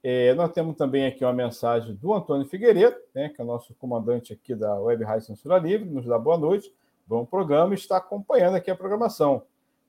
[0.02, 3.74] É, nós temos também aqui uma mensagem do Antônio Figueiredo, né, que é o nosso
[3.76, 6.74] comandante aqui da Web Rádio Censura Livre, nos dá boa noite,
[7.06, 9.44] bom programa, está acompanhando aqui a programação.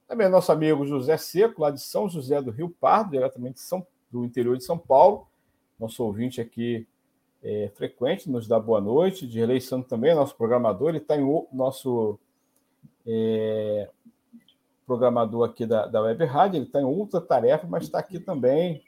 [0.09, 4.25] Também nosso amigo José Seco, lá de São José do Rio Pardo, diretamente São, do
[4.25, 5.29] interior de São Paulo,
[5.79, 6.85] nosso ouvinte aqui
[7.41, 9.25] é, frequente, nos dá boa noite.
[9.25, 12.19] De eleição também, nosso programador, ele está em o nosso
[13.07, 13.89] é,
[14.85, 18.83] programador aqui da, da Web Rádio, ele está em outra tarefa, mas está aqui também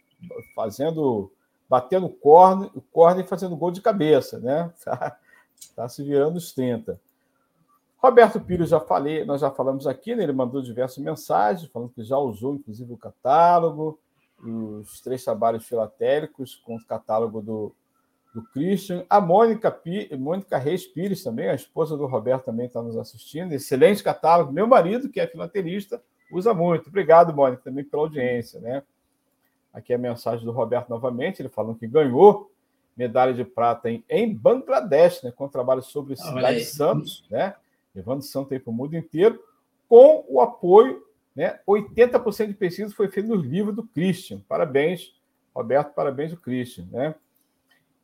[0.55, 1.31] fazendo,
[1.68, 4.73] batendo corne, corne e fazendo gol de cabeça, né?
[4.77, 5.16] Está
[5.75, 7.01] tá se virando os 30.
[8.03, 10.25] Roberto Pires, já falei, nós já falamos aqui, né?
[10.25, 13.97] ele mandou diversas mensagens, falando que já usou, inclusive, o catálogo,
[14.43, 17.73] os três trabalhos filatélicos com o catálogo do,
[18.35, 19.05] do Christian.
[19.09, 23.53] A Mônica, P, Mônica Reis Pires também, a esposa do Roberto, também está nos assistindo.
[23.53, 24.53] Excelente catálogo.
[24.53, 26.03] Meu marido, que é filatelista,
[26.33, 26.89] usa muito.
[26.89, 28.59] Obrigado, Mônica, também pela audiência.
[28.59, 28.83] Né?
[29.73, 32.51] Aqui é a mensagem do Roberto novamente, ele falando que ganhou
[32.97, 37.55] medalha de prata em, em Bangladesh, né, com trabalho sobre Cidade de Santos, né,
[37.95, 39.43] levando Santos para o mundo inteiro,
[39.89, 41.03] com o apoio
[41.35, 41.59] né?
[41.66, 44.41] 80% de pesquisa foi feito no livro do Christian.
[44.49, 45.14] Parabéns,
[45.55, 46.87] Roberto, parabéns o Christian.
[46.91, 47.14] Né?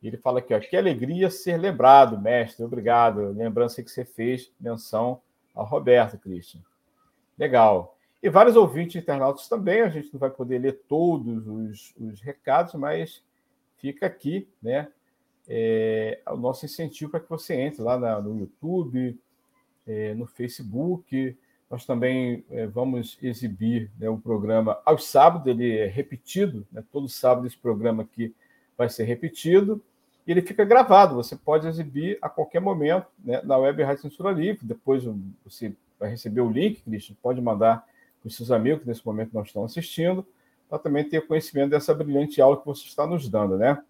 [0.01, 2.63] Ele fala aqui, ó, que alegria ser lembrado, mestre.
[2.63, 3.31] Obrigado.
[3.31, 5.21] Lembrança que você fez menção
[5.53, 6.61] ao Roberto, Christian.
[7.37, 7.95] Legal.
[8.21, 9.81] E vários ouvintes internautas também.
[9.81, 13.23] A gente não vai poder ler todos os, os recados, mas
[13.77, 14.89] fica aqui, né?
[15.47, 19.17] É, o nosso incentivo para que você entre lá na, no YouTube,
[19.87, 21.35] é, no Facebook,
[21.69, 27.07] nós também é, vamos exibir né, o programa aos sábados, ele é repetido, né, todo
[27.09, 28.33] sábado esse programa aqui
[28.77, 29.83] vai ser repetido,
[30.27, 34.65] ele fica gravado, você pode exibir a qualquer momento né, na Web Rádio Censura Livre,
[34.65, 35.03] depois
[35.43, 37.83] você vai receber o link, Cristian, pode mandar
[38.27, 40.25] os seus amigos que nesse momento não estão assistindo,
[40.69, 43.81] para também ter conhecimento dessa brilhante aula que você está nos dando, né?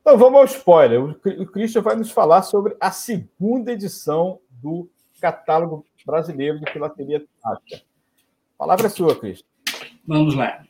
[0.00, 1.02] Então vamos ao spoiler.
[1.02, 4.88] O Christian vai nos falar sobre a segunda edição do
[5.20, 7.82] catálogo brasileiro de filatelia tática.
[8.54, 9.44] A palavra é sua, Cris.
[10.06, 10.64] Vamos lá.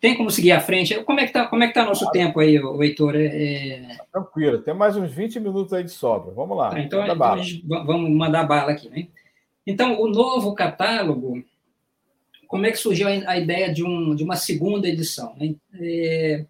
[0.00, 1.02] Tem como seguir à frente?
[1.04, 2.12] Como é que está como é que tá nosso claro.
[2.12, 3.14] tempo aí, Heitor?
[3.16, 3.96] É...
[3.98, 6.32] Tá tranquilo, tem mais uns 20 minutos aí de sobra.
[6.32, 6.70] Vamos lá.
[6.70, 9.08] Tá, então, então vamos mandar bala aqui, né?
[9.66, 11.44] Então, o novo catálogo,
[12.50, 15.36] como é que surgiu a ideia de, um, de uma segunda edição?
[15.36, 15.54] Né?
[15.72, 16.44] É,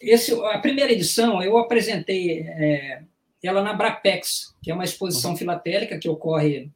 [0.00, 3.02] esse, a primeira edição eu apresentei é,
[3.42, 5.36] ela na Brapex, que é uma exposição uhum.
[5.36, 6.70] filatélica que ocorre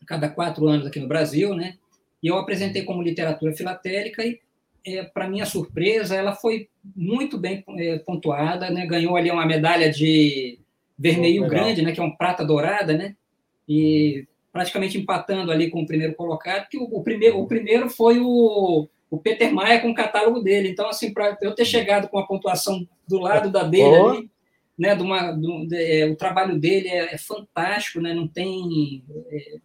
[0.00, 1.76] a cada quatro anos aqui no Brasil, né?
[2.22, 4.40] E eu apresentei como literatura filatélica e,
[4.86, 8.86] é, para minha surpresa, ela foi muito bem é, pontuada, né?
[8.86, 10.56] Ganhou ali uma medalha de
[10.96, 11.90] vermelho oh, grande, né?
[11.90, 13.16] Que é um prata dourada, né?
[13.68, 18.20] E praticamente empatando ali com o primeiro colocado, que o, o primeiro, o primeiro foi
[18.20, 20.68] o, o Peter Maia com o catálogo dele.
[20.68, 24.08] Então, assim, para eu ter chegado com a pontuação do lado da dele oh.
[24.10, 24.30] ali,
[24.78, 29.02] né, de uma, de, de, é, o trabalho dele é, é, fantástico, né, não tem
[29.30, 29.58] é,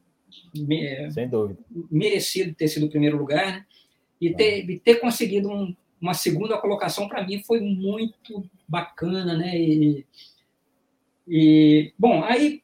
[1.06, 1.60] é Sem dúvida.
[1.90, 3.66] merecido ter sido o primeiro lugar, né,
[4.22, 9.58] e ter, e ter conseguido um, uma segunda colocação para mim foi muito bacana, né,
[9.58, 10.06] e,
[11.28, 12.62] e bom, aí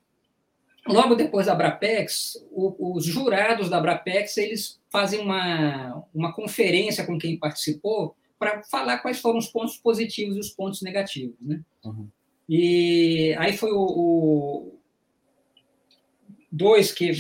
[0.88, 7.18] logo depois da Abrapex, o, os jurados da Abrapex eles fazem uma, uma conferência com
[7.18, 11.62] quem participou para falar quais foram os pontos positivos e os pontos negativos, né?
[11.86, 12.10] Uhum.
[12.50, 14.80] E aí foi o, o
[16.52, 17.12] dois que,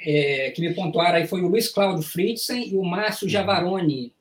[0.00, 3.30] é, que me pontuaram aí foi o Luiz Cláudio Fritzen e o Márcio uhum.
[3.30, 4.12] Javaroni.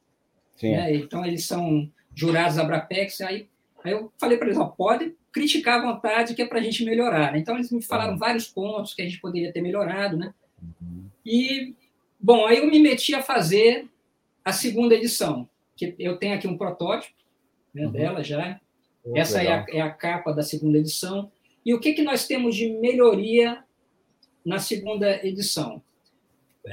[0.61, 0.95] Né?
[0.95, 3.21] Então, eles são jurados da Abrapex.
[3.21, 3.47] Aí,
[3.83, 6.83] aí eu falei para eles, ó, pode criticar à vontade que é para a gente
[6.83, 7.33] melhorar.
[7.33, 7.39] Né?
[7.39, 8.19] Então, eles me falaram uhum.
[8.19, 10.17] vários pontos que a gente poderia ter melhorado.
[10.17, 10.33] Né?
[10.81, 11.05] Uhum.
[11.25, 11.75] E,
[12.19, 13.87] bom, aí eu me meti a fazer
[14.43, 17.15] a segunda edição, que eu tenho aqui um protótipo
[17.73, 17.91] né, uhum.
[17.91, 18.59] dela já,
[19.15, 21.31] essa é a, é a, capa da segunda edição.
[21.65, 23.63] E o que, que nós temos de melhoria
[24.43, 25.81] na segunda edição?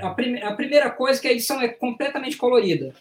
[0.00, 2.94] A, prim a primeira coisa é que a edição é completamente colorida,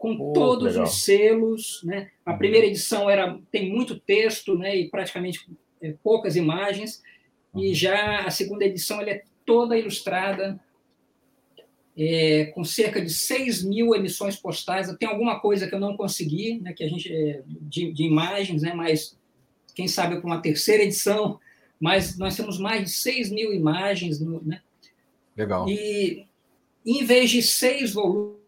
[0.00, 0.84] com oh, todos legal.
[0.84, 1.82] os selos.
[1.84, 2.10] Né?
[2.24, 2.38] A uhum.
[2.38, 5.46] primeira edição era tem muito texto né, e praticamente
[5.82, 7.02] é, poucas imagens,
[7.52, 7.62] uhum.
[7.62, 10.58] e já a segunda edição ela é toda ilustrada,
[11.96, 14.90] é, com cerca de 6 mil emissões postais.
[14.96, 18.62] Tem alguma coisa que eu não consegui, né, que a gente é, de, de, imagens,
[18.62, 19.18] né, mas
[19.74, 21.38] quem sabe para uma terceira edição.
[21.78, 24.18] Mas nós temos mais de 6 mil imagens.
[24.18, 24.62] No, né?
[25.36, 25.68] Legal.
[25.68, 26.24] E
[26.84, 28.39] em vez de seis volumes,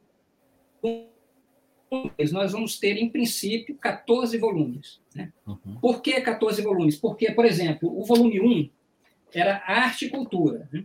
[2.32, 5.00] nós vamos ter, em princípio, 14 volumes.
[5.14, 5.32] Né?
[5.46, 5.78] Uhum.
[5.80, 6.96] Por que 14 volumes?
[6.96, 8.70] Porque, por exemplo, o volume 1
[9.34, 10.68] era arte e cultura.
[10.72, 10.84] Né?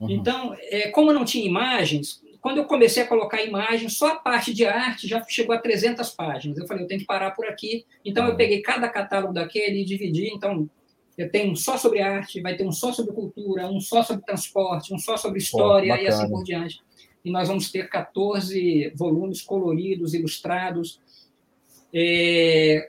[0.00, 0.10] Uhum.
[0.10, 4.52] Então, é, como não tinha imagens, quando eu comecei a colocar imagens, só a parte
[4.52, 6.58] de arte já chegou a 300 páginas.
[6.58, 7.86] Eu falei, eu tenho que parar por aqui.
[8.04, 8.36] Então, eu uhum.
[8.36, 10.28] peguei cada catálogo daquele e dividi.
[10.28, 10.68] Então,
[11.16, 14.24] eu tenho um só sobre arte, vai ter um só sobre cultura, um só sobre
[14.24, 16.80] transporte, um só sobre história Pô, e assim por diante.
[17.24, 21.00] E nós vamos ter 14 volumes coloridos, ilustrados,
[21.92, 22.88] é,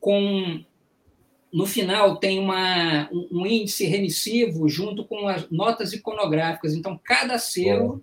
[0.00, 0.62] com
[1.52, 6.72] no final tem uma, um índice remissivo junto com as notas iconográficas.
[6.72, 8.02] Então, cada selo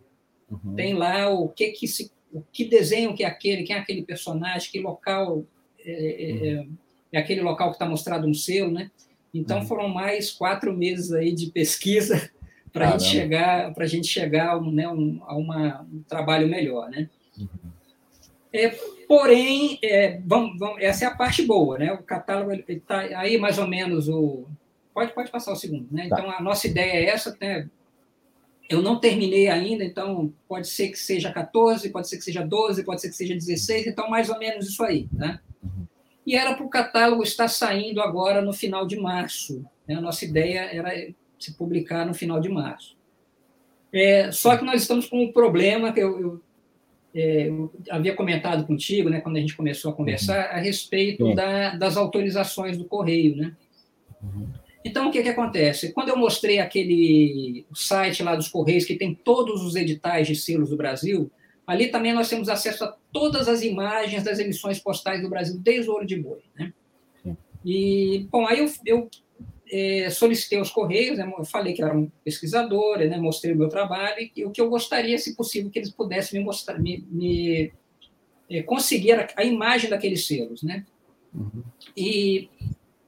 [0.49, 0.75] uhum.
[0.75, 4.03] tem lá o que, que se, o que desenho que é aquele, quem é aquele
[4.03, 5.43] personagem, que local
[5.83, 6.73] é, é, é, uhum.
[7.11, 8.91] é aquele local que está mostrado no selo, né?
[9.33, 9.65] Então, uhum.
[9.65, 12.29] foram mais quatro meses aí de pesquisa
[12.71, 16.89] para a gente chegar, para a gente chegar né, um, a uma, um trabalho melhor,
[16.89, 17.09] né?
[17.37, 17.47] Uhum.
[18.51, 18.69] É,
[19.07, 21.93] porém, é, vamos, vamos, essa é a parte boa, né?
[21.93, 24.45] O catálogo está aí mais ou menos o.
[24.93, 26.07] Pode, pode passar o segundo, né?
[26.09, 26.19] Tá.
[26.19, 27.69] Então, a nossa ideia é essa, né?
[28.67, 32.83] Eu não terminei ainda, então pode ser que seja 14, pode ser que seja 12,
[32.83, 35.39] pode ser que seja 16, então mais ou menos isso aí, né?
[35.63, 35.87] Uhum.
[36.25, 39.65] E era para o catálogo estar saindo agora no final de março.
[39.87, 39.95] Né?
[39.95, 40.91] A nossa ideia era
[41.39, 42.97] se publicar no final de março.
[43.91, 46.41] É, só que nós estamos com um problema que eu, eu
[47.13, 50.57] é, eu havia comentado contigo, né, quando a gente começou a conversar, uhum.
[50.57, 53.55] a respeito da, das autorizações do correio, né?
[54.21, 54.47] Uhum.
[54.85, 55.91] Então, o que, que acontece?
[55.91, 60.69] Quando eu mostrei aquele site lá dos Correios, que tem todos os editais de selos
[60.69, 61.29] do Brasil,
[61.67, 65.89] ali também nós temos acesso a todas as imagens das emissões postais do Brasil, desde
[65.89, 66.39] o Ouro de Boi.
[66.57, 66.73] Né?
[67.65, 69.09] E, bom, aí eu, eu
[69.71, 73.69] é, solicitei aos Correios, né, eu falei que era um pesquisador, né, mostrei o meu
[73.69, 77.71] trabalho e o que eu gostaria, se possível, que eles pudessem me mostrar, me, me
[78.49, 80.85] é, conseguir a, a, imagem daqueles selos, né?
[81.33, 81.63] Uhum.
[81.95, 82.49] E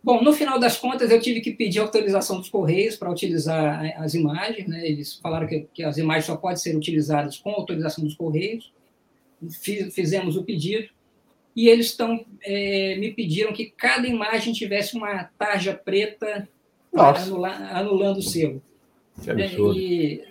[0.04, 4.14] bom, no final das contas, eu tive que pedir autorização dos Correios para utilizar as
[4.14, 4.88] imagens, né?
[4.88, 8.72] Eles falaram que, que as imagens só podem ser utilizadas com autorização dos Correios.
[9.50, 10.90] Fiz, fizemos o pedido
[11.56, 16.48] e eles estão é, me pediram que cada imagem tivesse uma tarja preta
[16.94, 18.62] anular, anulando o selo.
[19.22, 19.78] Que absurdo.
[19.78, 20.24] E,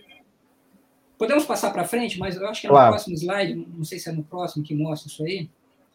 [1.18, 2.92] podemos passar para frente, mas eu acho que é no claro.
[2.92, 5.48] próximo slide, não sei se é no próximo que mostra isso aí.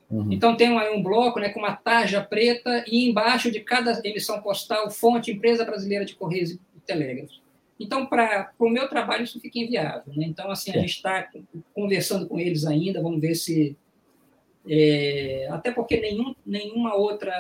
[0.10, 0.32] Uhum.
[0.32, 4.40] Então tem aí um bloco né, com uma tarja preta e embaixo de cada emissão
[4.42, 7.42] postal, fonte Empresa Brasileira de Correios e Telégrafos.
[7.80, 10.14] Então, para o meu trabalho, isso fica inviável.
[10.16, 10.26] Né?
[10.28, 11.28] Então, assim, a gente está
[11.74, 13.76] conversando com eles ainda, vamos ver se
[14.68, 17.34] é, até porque nenhum, nenhuma outra,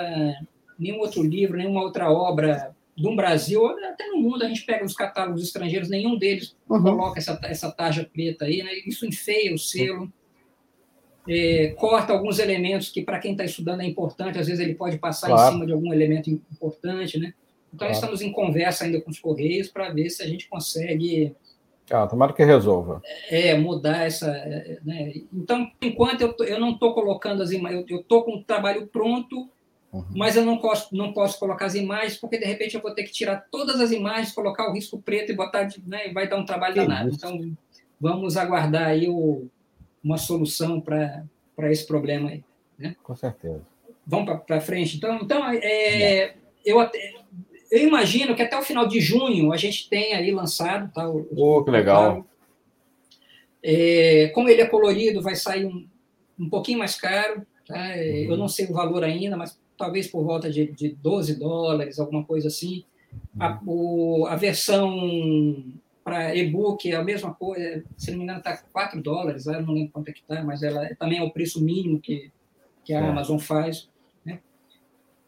[0.77, 4.93] nenhum outro livro, nenhuma outra obra do Brasil, até no mundo, a gente pega os
[4.93, 6.81] catálogos estrangeiros, nenhum deles uhum.
[6.81, 8.71] coloca essa, essa tarja preta aí, né?
[8.85, 10.11] isso enfeia o selo,
[11.27, 14.97] é, corta alguns elementos que, para quem está estudando, é importante, às vezes ele pode
[14.97, 15.49] passar claro.
[15.49, 17.33] em cima de algum elemento importante, né?
[17.73, 17.93] Então, claro.
[17.93, 21.35] estamos em conversa ainda com os Correios para ver se a gente consegue
[21.89, 23.01] ah, tomara que resolva.
[23.29, 24.31] É, mudar essa.
[24.83, 25.21] Né?
[25.31, 28.87] Então, enquanto eu, tô, eu não estou colocando as imagens, eu estou com o trabalho
[28.87, 29.49] pronto,
[29.93, 30.03] uhum.
[30.15, 33.03] mas eu não posso, não posso colocar as imagens, porque de repente eu vou ter
[33.03, 36.45] que tirar todas as imagens, colocar o risco preto e botar, né, vai dar um
[36.45, 37.09] trabalho Sim, danado.
[37.09, 37.17] Isso.
[37.17, 37.55] Então,
[37.99, 39.47] vamos aguardar aí o,
[40.03, 41.23] uma solução para
[41.71, 42.43] esse problema aí.
[42.79, 42.95] Né?
[43.03, 43.61] Com certeza.
[44.07, 44.97] Vamos para frente.
[44.97, 47.13] Então, então é, eu até
[47.71, 50.91] eu imagino que até o final de junho a gente tenha aí lançado.
[50.93, 52.25] Tá, o, oh, que legal.
[53.63, 55.87] É, como ele é colorido, vai sair um,
[56.39, 57.45] um pouquinho mais caro.
[57.67, 57.75] Tá?
[57.75, 58.31] Uhum.
[58.31, 62.23] Eu não sei o valor ainda, mas talvez por volta de, de 12 dólares, alguma
[62.23, 62.85] coisa assim.
[63.35, 63.41] Uhum.
[63.41, 65.63] A, o, a versão
[66.03, 69.73] para e-book é a mesma coisa, se não me engano, está 4 dólares, eu não
[69.73, 72.31] lembro quanto é que está, mas ela também é o preço mínimo que,
[72.83, 73.09] que a é.
[73.09, 73.89] Amazon faz.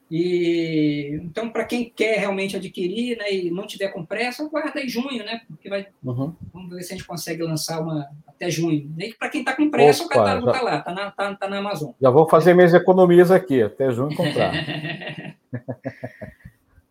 [0.09, 4.87] E então, para quem quer realmente adquirir, né, e não tiver com pressa, aguarda em
[4.87, 5.41] junho, né?
[5.47, 6.33] Porque vai, uhum.
[6.53, 8.89] vamos ver se a gente consegue lançar uma até junho.
[8.97, 11.49] E para quem está com pressa, Opa, o catálogo está lá, está na, tá, tá
[11.49, 11.91] na Amazon.
[11.99, 14.53] Já vou fazer minhas economias aqui, até junho comprar.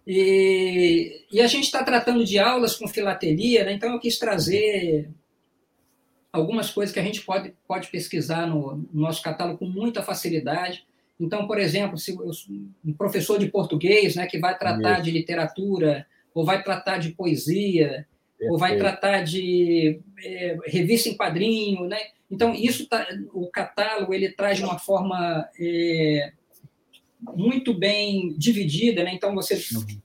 [0.06, 3.72] e, e a gente está tratando de aulas com filatelia, né?
[3.72, 5.08] Então eu quis trazer
[6.32, 10.84] algumas coisas que a gente pode, pode pesquisar no, no nosso catálogo com muita facilidade.
[11.18, 12.16] Então, por exemplo, se
[12.84, 15.02] um professor de português, né, que vai tratar Isso.
[15.02, 18.06] de literatura, ou vai tratar de poesia,
[18.38, 18.52] Perfeito.
[18.52, 21.98] ou vai tratar de é, revista em quadrinho, né?
[22.30, 26.32] Então, isso tá, o catálogo ele traz de uma forma é,
[27.34, 29.14] muito bem dividida, né?
[29.14, 30.00] Então, você uhum.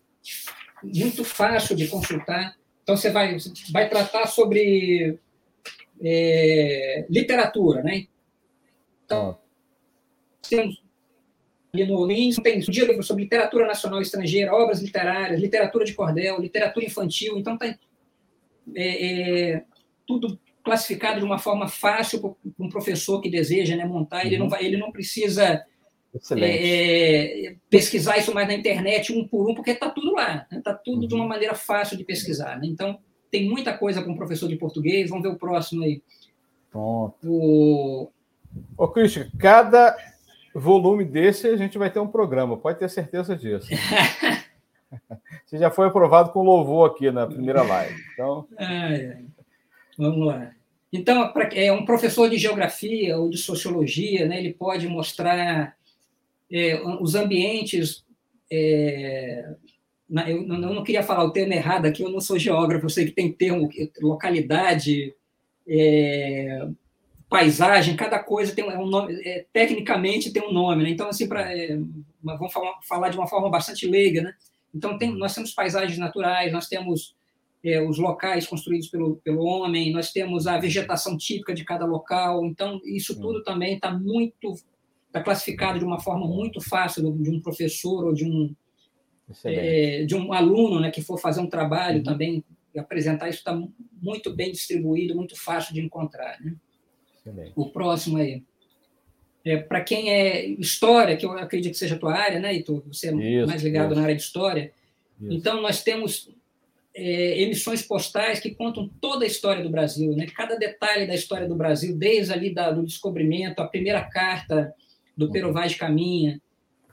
[0.84, 2.56] muito fácil de consultar.
[2.84, 3.36] Então, você vai,
[3.72, 5.20] vai tratar sobre
[6.02, 8.08] é, literatura, né?
[9.04, 9.38] Então,
[10.48, 10.81] temos
[11.74, 15.94] ali no Lins, tem um dia sobre literatura nacional e estrangeira, obras literárias, literatura de
[15.94, 17.76] cordel, literatura infantil, então tem
[18.76, 19.64] é, é,
[20.06, 24.26] tudo classificado de uma forma fácil para um professor que deseja né, montar.
[24.26, 25.66] Ele, não vai, ele não precisa
[26.38, 30.46] é, pesquisar isso mais na internet um por um, porque está tudo lá.
[30.52, 30.80] Está né?
[30.84, 31.08] tudo uhum.
[31.08, 31.30] de uma uhum.
[31.30, 32.60] maneira fácil de pesquisar.
[32.60, 32.68] Né?
[32.68, 33.00] Então,
[33.32, 35.10] tem muita coisa para um professor de português.
[35.10, 36.02] Vamos ver o próximo aí.
[36.70, 37.18] Pronto.
[37.24, 38.12] O...
[38.78, 39.96] Ô, Christian, cada
[40.54, 43.68] volume desse a gente vai ter um programa, pode ter certeza disso.
[45.46, 47.96] Você já foi aprovado com louvor aqui na primeira live.
[48.14, 48.48] Então...
[48.58, 49.26] Ai, ai.
[49.98, 50.52] Vamos lá.
[50.92, 55.76] Então, é um professor de geografia ou de sociologia, né, ele pode mostrar
[56.52, 58.04] é, os ambientes.
[58.52, 59.54] É,
[60.28, 63.12] eu não queria falar o termo errado aqui, eu não sou geógrafo, eu sei que
[63.12, 63.70] tem termo,
[64.02, 65.16] localidade,
[65.66, 66.68] é,
[67.32, 70.90] paisagem, cada coisa tem um nome, é, tecnicamente tem um nome, né?
[70.90, 71.80] Então, assim, para é,
[72.22, 74.34] vamos falar, falar, de uma forma bastante leiga, né?
[74.76, 77.16] Então, tem, nós temos paisagens naturais, nós temos
[77.64, 82.46] é, os locais construídos pelo, pelo homem, nós temos a vegetação típica de cada local,
[82.46, 84.54] então, isso tudo também está muito,
[85.08, 88.54] está classificado de uma forma muito fácil de um professor ou de um,
[89.46, 92.04] é, de um aluno, né, que for fazer um trabalho uhum.
[92.04, 92.44] também,
[92.78, 93.58] apresentar isso está
[94.02, 96.58] muito bem distribuído, muito fácil de encontrar, né?
[97.26, 97.54] Excelente.
[97.56, 98.44] O próximo aí.
[99.44, 102.84] É, Para quem é história, que eu acredito que seja a tua área, né, Heitor?
[102.88, 103.96] Você é isso, mais ligado isso.
[103.96, 104.72] na área de história.
[105.20, 105.32] Isso.
[105.32, 106.30] Então, nós temos
[106.96, 110.28] é, emissões postais que contam toda a história do Brasil, né?
[110.36, 114.74] cada detalhe da história do Brasil, desde ali da, do descobrimento, a primeira carta
[115.16, 115.32] do uhum.
[115.32, 116.42] Pero Vaz de Caminha,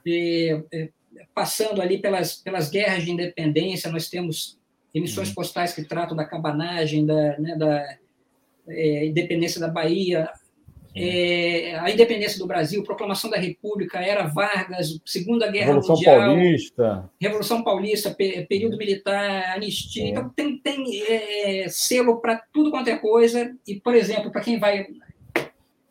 [0.07, 0.89] é, é,
[1.33, 4.57] passando ali pelas, pelas guerras de independência, nós temos
[4.93, 5.35] emissões uhum.
[5.35, 7.97] postais que tratam da cabanagem, da, né, da
[8.69, 10.29] é, independência da Bahia,
[10.95, 17.09] é, a independência do Brasil, proclamação da República, era Vargas, Segunda Guerra Revolução Mundial, Paulista,
[17.21, 20.05] Revolução Paulista, período militar, anistia.
[20.05, 20.07] É.
[20.09, 23.55] Então tem, tem é, selo para tudo quanto é coisa.
[23.67, 24.87] E, por exemplo, para quem vai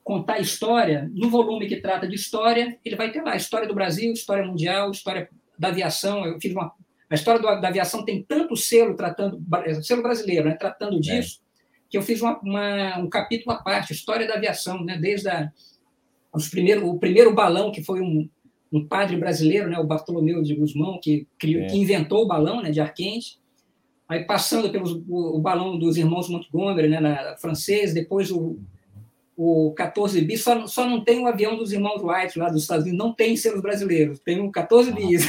[0.02, 4.12] contar história, no volume que trata de história, ele vai ter lá história do Brasil,
[4.12, 6.24] história mundial, história da aviação.
[6.26, 6.72] Eu fiz uma
[7.10, 9.42] a história do, da aviação tem tanto selo tratando
[9.82, 11.00] selo brasileiro, né, tratando é.
[11.00, 11.40] disso
[11.88, 14.98] que eu fiz uma, uma, um capítulo à parte, história da aviação, né?
[14.98, 15.50] desde a,
[16.32, 18.28] os primeiro, o primeiro balão, que foi um,
[18.72, 19.78] um padre brasileiro, né?
[19.78, 21.66] o Bartolomeu de Guzmão, que, criou, é.
[21.66, 22.70] que inventou o balão né?
[22.70, 23.38] de ar quente,
[24.08, 27.00] aí passando pelo o, o balão dos irmãos Montgomery, né?
[27.00, 28.58] na francês, depois o,
[29.40, 32.84] o 14 bis, só, só não tem o avião dos irmãos White lá dos Estados
[32.84, 35.24] Unidos, não tem selos brasileiros, tem o 14 bis.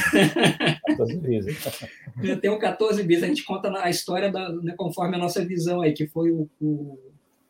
[0.84, 2.40] 14 bis.
[2.40, 5.80] tem o 14 bis, a gente conta a história da, né, conforme a nossa visão
[5.80, 6.98] aí, que foi o, o,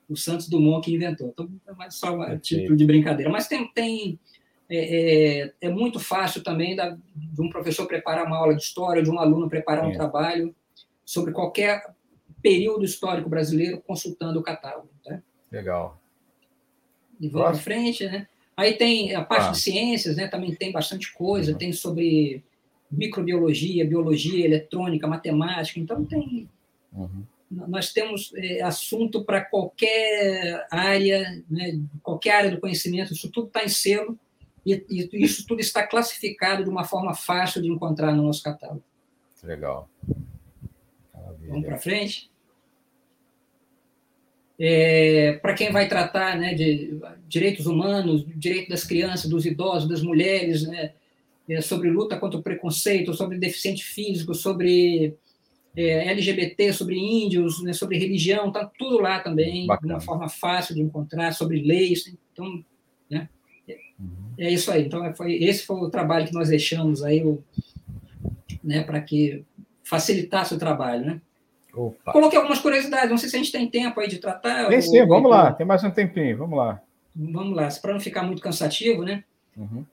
[0.06, 1.28] o Santos Dumont que inventou.
[1.28, 3.32] Então, é só um tipo de brincadeira.
[3.32, 4.20] Mas tem, tem
[4.68, 9.02] é, é, é, muito fácil também da, de um professor preparar uma aula de história,
[9.02, 10.54] de um aluno preparar um trabalho
[11.06, 11.82] sobre qualquer
[12.42, 14.90] período histórico brasileiro consultando o catálogo.
[15.02, 15.22] Tá?
[15.50, 15.99] Legal
[17.20, 18.26] e vamos em frente, né?
[18.56, 19.50] Aí tem a parte ah.
[19.52, 20.26] de ciências, né?
[20.28, 21.58] Também tem bastante coisa, uhum.
[21.58, 22.42] tem sobre
[22.90, 26.48] microbiologia, biologia, eletrônica, matemática, então tem.
[26.92, 27.22] Uhum.
[27.50, 33.64] Nós temos é, assunto para qualquer área, né, qualquer área do conhecimento, isso tudo está
[33.64, 34.16] em selo
[34.64, 38.84] e, e, isso tudo está classificado de uma forma fácil de encontrar no nosso catálogo.
[39.42, 39.88] Legal.
[41.12, 41.48] Maravilha.
[41.48, 42.30] Vamos para frente?
[44.62, 50.02] É, para quem vai tratar né, de direitos humanos, direito das crianças, dos idosos, das
[50.02, 50.92] mulheres, né,
[51.48, 55.14] é, sobre luta contra o preconceito, sobre deficiente físico, sobre
[55.74, 59.86] é, LGBT, sobre índios, né, sobre religião, está tudo lá também, Bacana.
[59.86, 62.14] de uma forma fácil de encontrar, sobre leis.
[62.30, 62.62] Então,
[63.08, 63.30] né,
[64.36, 64.84] é isso aí.
[64.84, 67.24] Então, foi, esse foi o trabalho que nós deixamos aí,
[68.62, 69.42] né, para que
[69.82, 71.20] facilitasse o trabalho, né?
[71.74, 72.12] Opa.
[72.12, 74.68] Coloquei algumas curiosidades, não sei se a gente tem tempo aí de tratar.
[74.68, 76.80] Tem sim, vamos lá, tem mais um tempinho, vamos lá.
[77.14, 79.24] Vamos lá, para não ficar muito cansativo, né?
[79.56, 79.84] Uhum.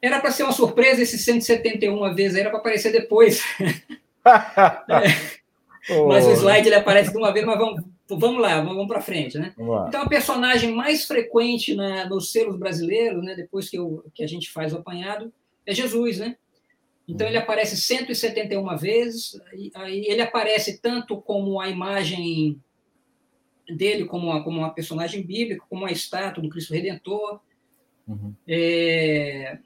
[0.00, 3.42] Era para ser uma surpresa esse 171 vezes, era para aparecer depois.
[3.58, 5.06] é.
[6.06, 9.38] Mas o slide ele aparece de uma vez, mas vamos, vamos lá, vamos para frente,
[9.38, 9.52] né?
[9.88, 14.26] Então, a personagem mais frequente na, nos selos brasileiros, né, depois que, eu, que a
[14.26, 15.32] gente faz o apanhado,
[15.64, 16.36] é Jesus, né?
[17.08, 19.40] Então, ele aparece 171 vezes,
[19.74, 22.60] aí ele aparece tanto como a imagem
[23.68, 27.40] dele, como uma, como uma personagem bíblica, como uma estátua do Cristo Redentor.
[28.08, 28.34] Uhum.
[28.46, 29.58] É,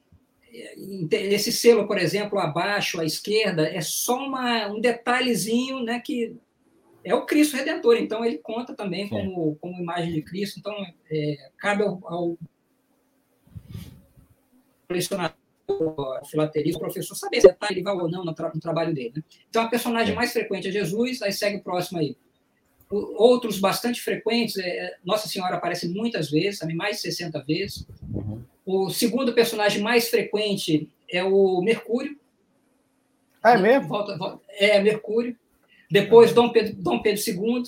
[1.11, 6.37] esse selo, por exemplo, abaixo à esquerda, é só uma, um detalhezinho né, que
[7.05, 10.75] é o Cristo Redentor, então ele conta também como, como imagem de Cristo, então
[11.11, 12.39] é, cabe ao, ao
[14.87, 15.40] colecionador
[16.29, 19.13] filateria, o professor saber se ele vai ou não no, tra no trabalho dele.
[19.17, 19.23] Né?
[19.49, 20.17] Então, a personagem é.
[20.17, 22.17] mais frequente é Jesus, aí segue o próximo aí.
[22.91, 27.87] outros bastante frequentes, é, Nossa Senhora aparece muitas vezes, mais de 60 vezes.
[28.13, 28.43] Uhum.
[28.65, 32.19] O segundo personagem mais frequente é o Mercúrio.
[33.43, 33.89] Ah, é mesmo?
[33.89, 35.37] Volta, volta, é, Mercúrio.
[35.91, 37.65] Depois, Dom Pedro, Dom Pedro II.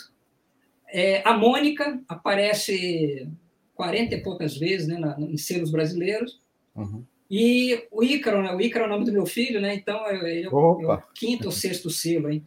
[0.88, 3.26] É, a Mônica aparece
[3.74, 6.40] 40 e poucas vezes né, na, em selos brasileiros.
[6.76, 7.04] Uhum.
[7.34, 8.54] E o Ícaro, né?
[8.54, 9.74] O Ícaro é o nome do meu filho, né?
[9.74, 12.42] Então, ele é o, é quinto ou sexto selo aí,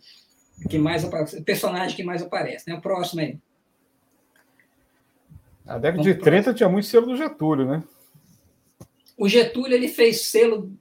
[0.69, 2.75] que mais aparece, personagem que mais aparece, né?
[2.75, 3.39] O próximo aí.
[5.65, 7.83] Na década de 30 tinha muito selo do Getúlio, né?
[9.17, 10.71] O Getúlio ele fez selo.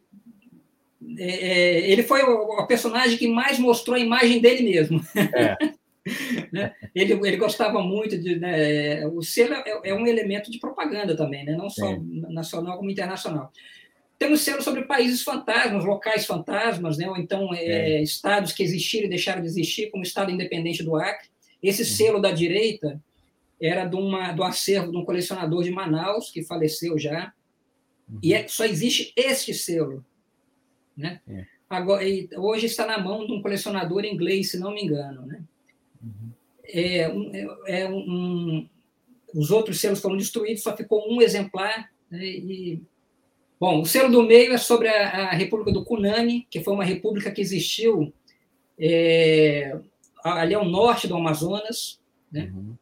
[1.16, 5.00] É, é ele foi o, o, personagem que mais mostrou a imagem dele mesmo.
[5.16, 5.56] É.
[6.52, 6.74] né?
[6.94, 8.36] ele, ele gostava muito de.
[8.36, 9.06] Né?
[9.06, 11.56] o selo é, é, um elemento de propaganda também, né?
[11.56, 12.22] não só Sim.
[12.28, 13.50] nacional como internacional.
[14.18, 17.08] Temos selo sobre países fantasmas, locais fantasmas, né?
[17.08, 20.96] ou então é, estados que existiram e deixaram de existir, como o Estado Independente do
[20.96, 21.28] Acre.
[21.62, 21.88] Esse uhum.
[21.88, 23.02] selo da direita
[23.60, 27.32] era de uma, do acervo de um colecionador de Manaus, que faleceu já,
[28.08, 28.18] uhum.
[28.22, 30.04] e é, só existe este selo.
[30.96, 31.20] Né?
[31.28, 31.46] É.
[31.68, 32.04] Agora,
[32.36, 35.26] hoje está na mão de um colecionador inglês, se não me engano.
[35.26, 35.42] Né?
[36.02, 36.30] Uhum.
[36.66, 38.68] É, um, é, é um,
[39.34, 41.90] os outros selos foram destruídos, só ficou um exemplar.
[42.10, 42.24] Né?
[42.24, 42.82] E,
[43.58, 46.84] bom, o selo do meio é sobre a, a República do Cunani, que foi uma
[46.84, 48.12] república que existiu
[48.78, 49.76] é,
[50.22, 52.00] ali ao norte do Amazonas.
[52.30, 52.52] Né?
[52.54, 52.74] Uhum.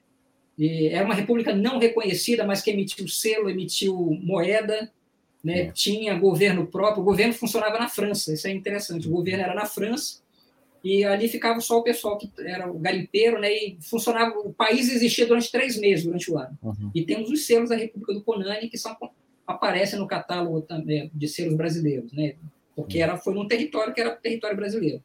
[0.58, 4.90] E era uma república não reconhecida, mas que emitiu selo, emitiu moeda,
[5.42, 5.62] né?
[5.62, 5.72] É.
[5.72, 7.02] tinha governo próprio.
[7.02, 9.08] O governo funcionava na França, isso é interessante.
[9.08, 10.22] O governo era na França
[10.84, 13.52] e ali ficava só o pessoal que era o garimpeiro, né?
[13.52, 14.38] E funcionava.
[14.38, 16.58] O país existia durante três meses durante o ano.
[16.62, 16.90] Uhum.
[16.94, 18.96] E temos os selos da República do Conani que são
[19.46, 22.34] aparecem no catálogo também de selos brasileiros, né?
[22.74, 25.02] Porque era foi num território que era território brasileiro.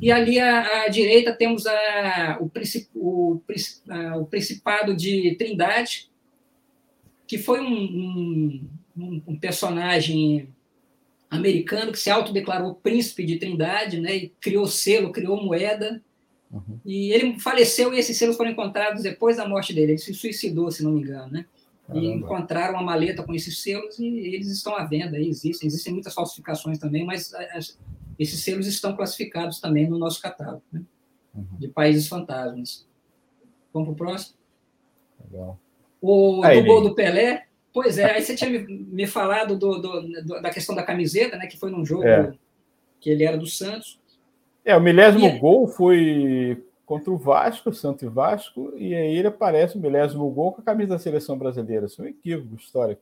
[0.00, 2.50] E ali à, à direita temos a, o,
[2.94, 3.40] o,
[4.18, 6.10] o, Principado de Trindade,
[7.26, 10.48] que foi um, um, um, personagem
[11.28, 16.02] americano que se autodeclarou príncipe de Trindade, né, e criou selo, criou moeda.
[16.50, 16.80] Uhum.
[16.84, 19.92] E ele faleceu e esses selos foram encontrados depois da morte dele.
[19.92, 21.46] Ele se suicidou, se não me engano, né?
[21.90, 22.06] Caramba.
[22.06, 25.66] E encontraram uma maleta com esses selos e eles estão à venda, existem.
[25.66, 27.78] Existem muitas falsificações também, mas as,
[28.18, 30.82] esses selos estão classificados também no nosso catálogo, né?
[31.34, 31.58] uhum.
[31.58, 32.86] de países fantasmas.
[33.72, 34.36] Vamos para o próximo?
[35.30, 35.58] Legal.
[36.00, 39.78] O aí, do gol do Pelé, pois é, aí você tinha me, me falado do,
[39.78, 41.46] do, do, da questão da camiseta, né?
[41.46, 42.32] Que foi num jogo é.
[43.00, 44.00] que ele era do Santos.
[44.64, 45.38] É, o milésimo e...
[45.38, 50.50] gol foi contra o Vasco, Santo e Vasco, e aí ele aparece o milésimo gol
[50.50, 51.86] com a camisa da seleção brasileira.
[51.86, 53.00] Isso é um equívoco histórico.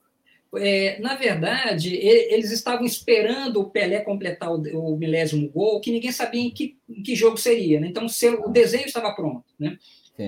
[0.56, 6.42] É, na verdade, eles estavam esperando o Pelé completar o, milésimo gol, que ninguém sabia
[6.42, 7.80] em que, em que jogo seria.
[7.80, 7.86] Né?
[7.86, 8.04] Então,
[8.44, 9.44] o, desenho estava pronto.
[9.58, 9.78] Né?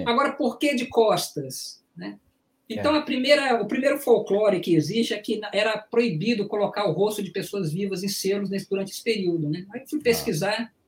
[0.07, 1.85] Agora, por que de costas?
[1.95, 2.19] Né?
[2.67, 2.99] Então, é.
[2.99, 7.31] a primeira, o primeiro folclore que existe é que era proibido colocar o rosto de
[7.31, 9.51] pessoas vivas em selos nesse, durante esse período.
[9.51, 9.67] Né?
[9.75, 10.80] Aí fui pesquisar ah.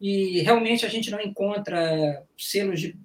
[0.00, 2.96] E realmente a gente não encontra selos de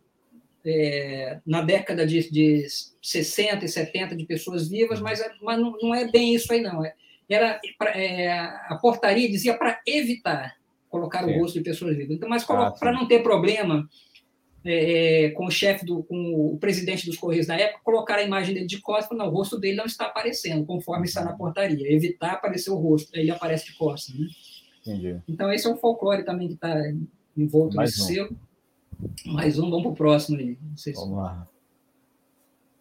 [0.65, 2.65] é, na década de, de
[3.01, 6.61] 60 e 70 de pessoas vivas, mas, é, mas não, não é bem isso aí,
[6.61, 6.83] não.
[6.85, 6.93] É,
[7.29, 7.59] era,
[7.95, 10.55] é, a portaria dizia para evitar
[10.89, 11.31] colocar sim.
[11.31, 12.15] o rosto de pessoas vivas.
[12.15, 13.89] Então, mas ah, para não ter problema
[14.63, 18.53] é, com o chefe, do, com o presidente dos Correios na época, colocar a imagem
[18.53, 21.91] dele de costas, não, o rosto dele não está aparecendo, conforme está na portaria.
[21.91, 24.15] Evitar aparecer o rosto, ele aparece de costas.
[24.15, 24.27] Né?
[24.85, 25.21] Entendi.
[25.27, 26.75] Então, esse é um folclore também que está
[27.35, 28.05] envolto Mais nesse um.
[28.15, 28.37] selo.
[29.25, 30.57] Mais um, vamos para o próximo aí.
[30.75, 30.91] Se...
[30.93, 31.47] Vamos lá.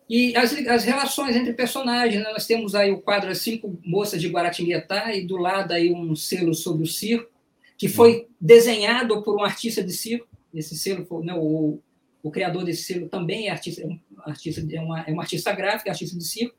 [0.09, 2.31] E as, as relações entre personagens, né?
[2.33, 6.15] nós temos aí o quadro As Cinco Moças de Guaratinguetá e do lado aí um
[6.15, 7.31] selo sobre o circo,
[7.79, 10.27] que foi desenhado por um artista de circo.
[10.53, 11.79] Esse selo, foi, né, o,
[12.23, 15.51] o criador desse selo também é artista, é um artista, é uma, é um artista
[15.53, 16.55] gráfico, é artista de circo,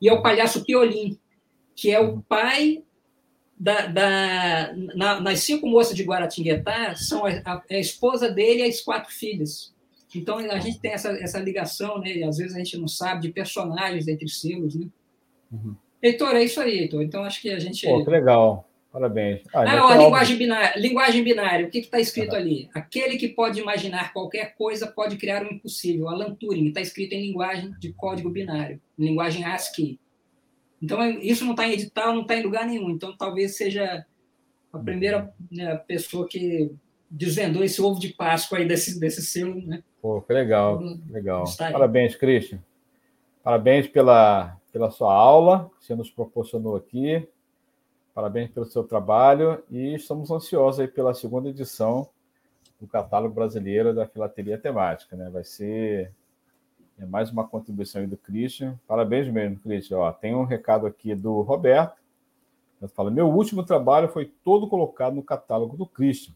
[0.00, 1.16] e é o palhaço Piolim,
[1.76, 2.82] que é o pai
[3.58, 8.68] da, da na, nas cinco moças de Guaratinguetá, são a, a, a, esposa dele e
[8.68, 9.74] as quatro filhas.
[10.14, 12.16] Então, a gente tem essa, essa ligação, né?
[12.16, 14.86] E às vezes a gente não sabe de personagens entre selos, né?
[15.52, 15.74] Uhum.
[16.02, 17.02] Heitor, é isso aí, Heitor.
[17.02, 17.86] Então, acho que a gente...
[17.86, 18.66] Pô, que legal.
[18.92, 19.42] Parabéns.
[19.52, 21.66] Ah, ah ó, linguagem, binária, linguagem binária.
[21.66, 22.38] O que está escrito uhum.
[22.38, 22.70] ali?
[22.72, 26.08] Aquele que pode imaginar qualquer coisa pode criar o um impossível.
[26.08, 29.98] Alan Turing está escrito em linguagem de código binário, linguagem ASCII.
[30.82, 32.90] Então, é, isso não está em edital, não está em lugar nenhum.
[32.90, 34.04] Então, talvez seja
[34.72, 36.70] a primeira né, pessoa que
[37.10, 39.54] desvendou esse ovo de Páscoa aí desse, desse selo.
[39.66, 39.82] Né?
[40.02, 41.44] Pô, que legal, legal.
[41.56, 42.58] Parabéns, Christian.
[43.42, 47.26] Parabéns pela, pela sua aula que você nos proporcionou aqui.
[48.14, 52.08] Parabéns pelo seu trabalho e estamos ansiosos aí pela segunda edição
[52.80, 55.30] do catálogo brasileiro da filatelia temática, né?
[55.30, 56.10] Vai ser
[56.98, 58.78] é mais uma contribuição aí do Christian.
[58.86, 59.98] Parabéns mesmo, Christian.
[59.98, 62.00] Ó, tem um recado aqui do Roberto.
[62.80, 66.34] Ele fala: Meu último trabalho foi todo colocado no catálogo do Christian.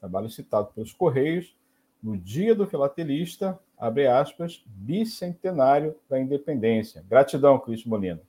[0.00, 1.56] Trabalho citado pelos Correios
[2.02, 7.04] no dia do filatelista, abre aspas, bicentenário da independência.
[7.08, 8.20] Gratidão, Cristo Molina.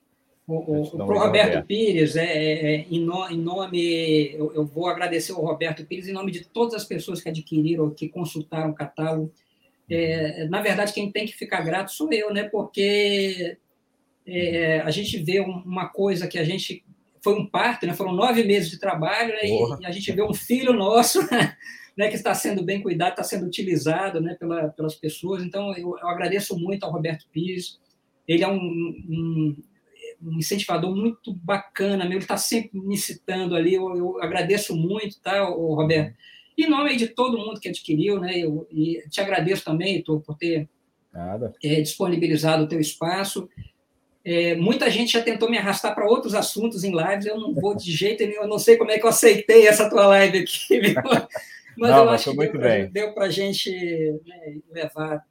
[0.48, 4.88] O, o, Roberto, Roberto Pires, é, é, é em, no, em, nome, eu, eu, vou
[4.88, 8.74] agradecer ao Roberto Pires em nome de todas as pessoas que adquiriram, que consultaram o
[8.74, 9.32] catálogo.
[9.90, 12.44] É, na verdade, quem tem que ficar grato sou eu, né?
[12.44, 13.58] Porque
[14.26, 16.84] é, a gente vê uma coisa que a gente
[17.22, 17.94] foi um parto, né?
[17.94, 19.44] Foram nove meses de trabalho né?
[19.44, 21.20] e, e, a gente vê um filho nosso
[21.98, 25.44] né, que está sendo bem cuidado, está sendo utilizado né, pela, pelas pessoas.
[25.44, 27.80] Então, eu, eu, agradeço muito ao Roberto Pires.
[28.28, 29.58] Ele é um, um,
[30.22, 33.74] um incentivador muito bacana, ele está sempre me citando ali.
[33.74, 36.16] Eu, eu, agradeço muito, tá, o Roberto?
[36.60, 40.36] Em nome de todo mundo que adquiriu, né, eu, e te agradeço também, Heitor, por
[40.36, 40.68] ter
[41.64, 43.50] é, disponibilizado o teu espaço.
[44.24, 47.76] É, muita gente já tentou me arrastar para outros assuntos em lives, eu não vou
[47.76, 50.80] de jeito nenhum, eu não sei como é que eu aceitei essa tua live aqui,
[50.80, 50.96] viu?
[51.78, 53.72] Mas Não, eu mas acho que deu, para a gente
[54.28, 55.26] né, levar.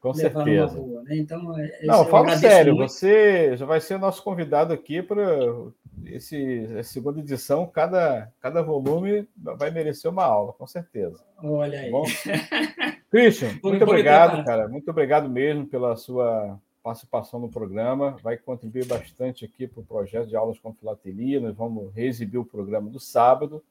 [0.00, 0.76] Com levar certeza.
[0.76, 1.16] Boa, né?
[1.16, 2.92] Então, é, Não, fala sério, muito.
[2.92, 5.26] você já vai ser o nosso convidado aqui para
[6.06, 7.66] esse a segunda edição.
[7.66, 11.22] Cada, cada volume vai merecer uma aula, com certeza.
[11.42, 11.90] Olha tá aí.
[11.90, 12.04] Bom?
[13.10, 14.68] Christian, muito obrigado, cara.
[14.68, 18.16] Muito obrigado mesmo pela sua participação no programa.
[18.22, 21.40] Vai contribuir bastante aqui para o projeto de aulas com filatelia.
[21.40, 23.62] Nós vamos reexibir o programa do sábado.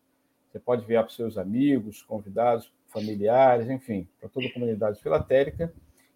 [0.51, 5.71] Você pode enviar para os seus amigos, convidados, familiares, enfim, para toda a comunidade filatélica.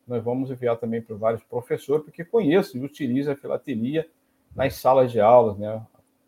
[0.08, 4.08] Nós vamos enviar também para vários professores, porque conheço e utilizam a filatelia
[4.56, 5.82] nas salas de aulas, né?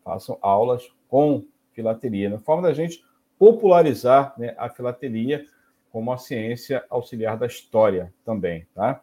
[0.06, 3.04] Façam aulas com filatelia, na forma da gente
[3.36, 5.44] popularizar né, a filatelia
[5.90, 9.02] como a ciência auxiliar da história também, tá?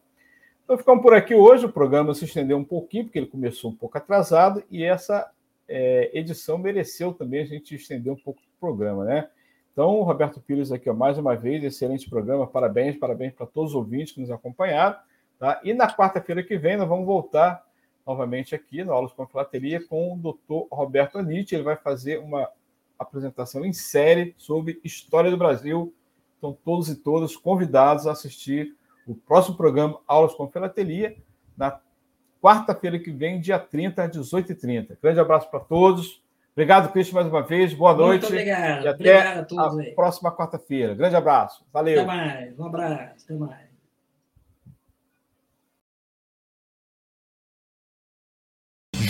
[0.64, 1.66] Então ficamos por aqui hoje.
[1.66, 5.30] O programa se estendeu um pouquinho, porque ele começou um pouco atrasado, e essa
[5.68, 9.28] é, edição mereceu também a gente estender um pouco o programa, né?
[9.74, 13.76] Então, Roberto Pires aqui, ó, mais uma vez, excelente programa, parabéns, parabéns para todos os
[13.76, 14.96] ouvintes que nos acompanharam,
[15.38, 15.60] tá?
[15.66, 17.62] E na quarta-feira que vem nós vamos voltar
[18.06, 22.50] novamente aqui no Aulas com Filateria com o doutor Roberto Anitti, ele vai fazer uma
[22.98, 25.94] apresentação em série sobre história do Brasil,
[26.38, 28.76] então todos e todas convidados a assistir
[29.08, 31.16] o próximo programa Aulas com Filatelia,
[31.58, 31.80] na
[32.42, 34.98] quarta-feira que vem, dia 30, às 18h30.
[35.02, 36.22] Grande abraço para todos.
[36.54, 37.74] Obrigado, Cristian, mais uma vez.
[37.74, 38.26] Boa Muito noite.
[38.28, 38.84] obrigado.
[38.84, 40.94] E até obrigado a, todos a próxima quarta-feira.
[40.94, 41.66] Grande abraço.
[41.74, 42.02] Valeu.
[42.02, 42.60] Até mais.
[42.60, 43.26] Um abraço.
[43.26, 43.73] Até mais.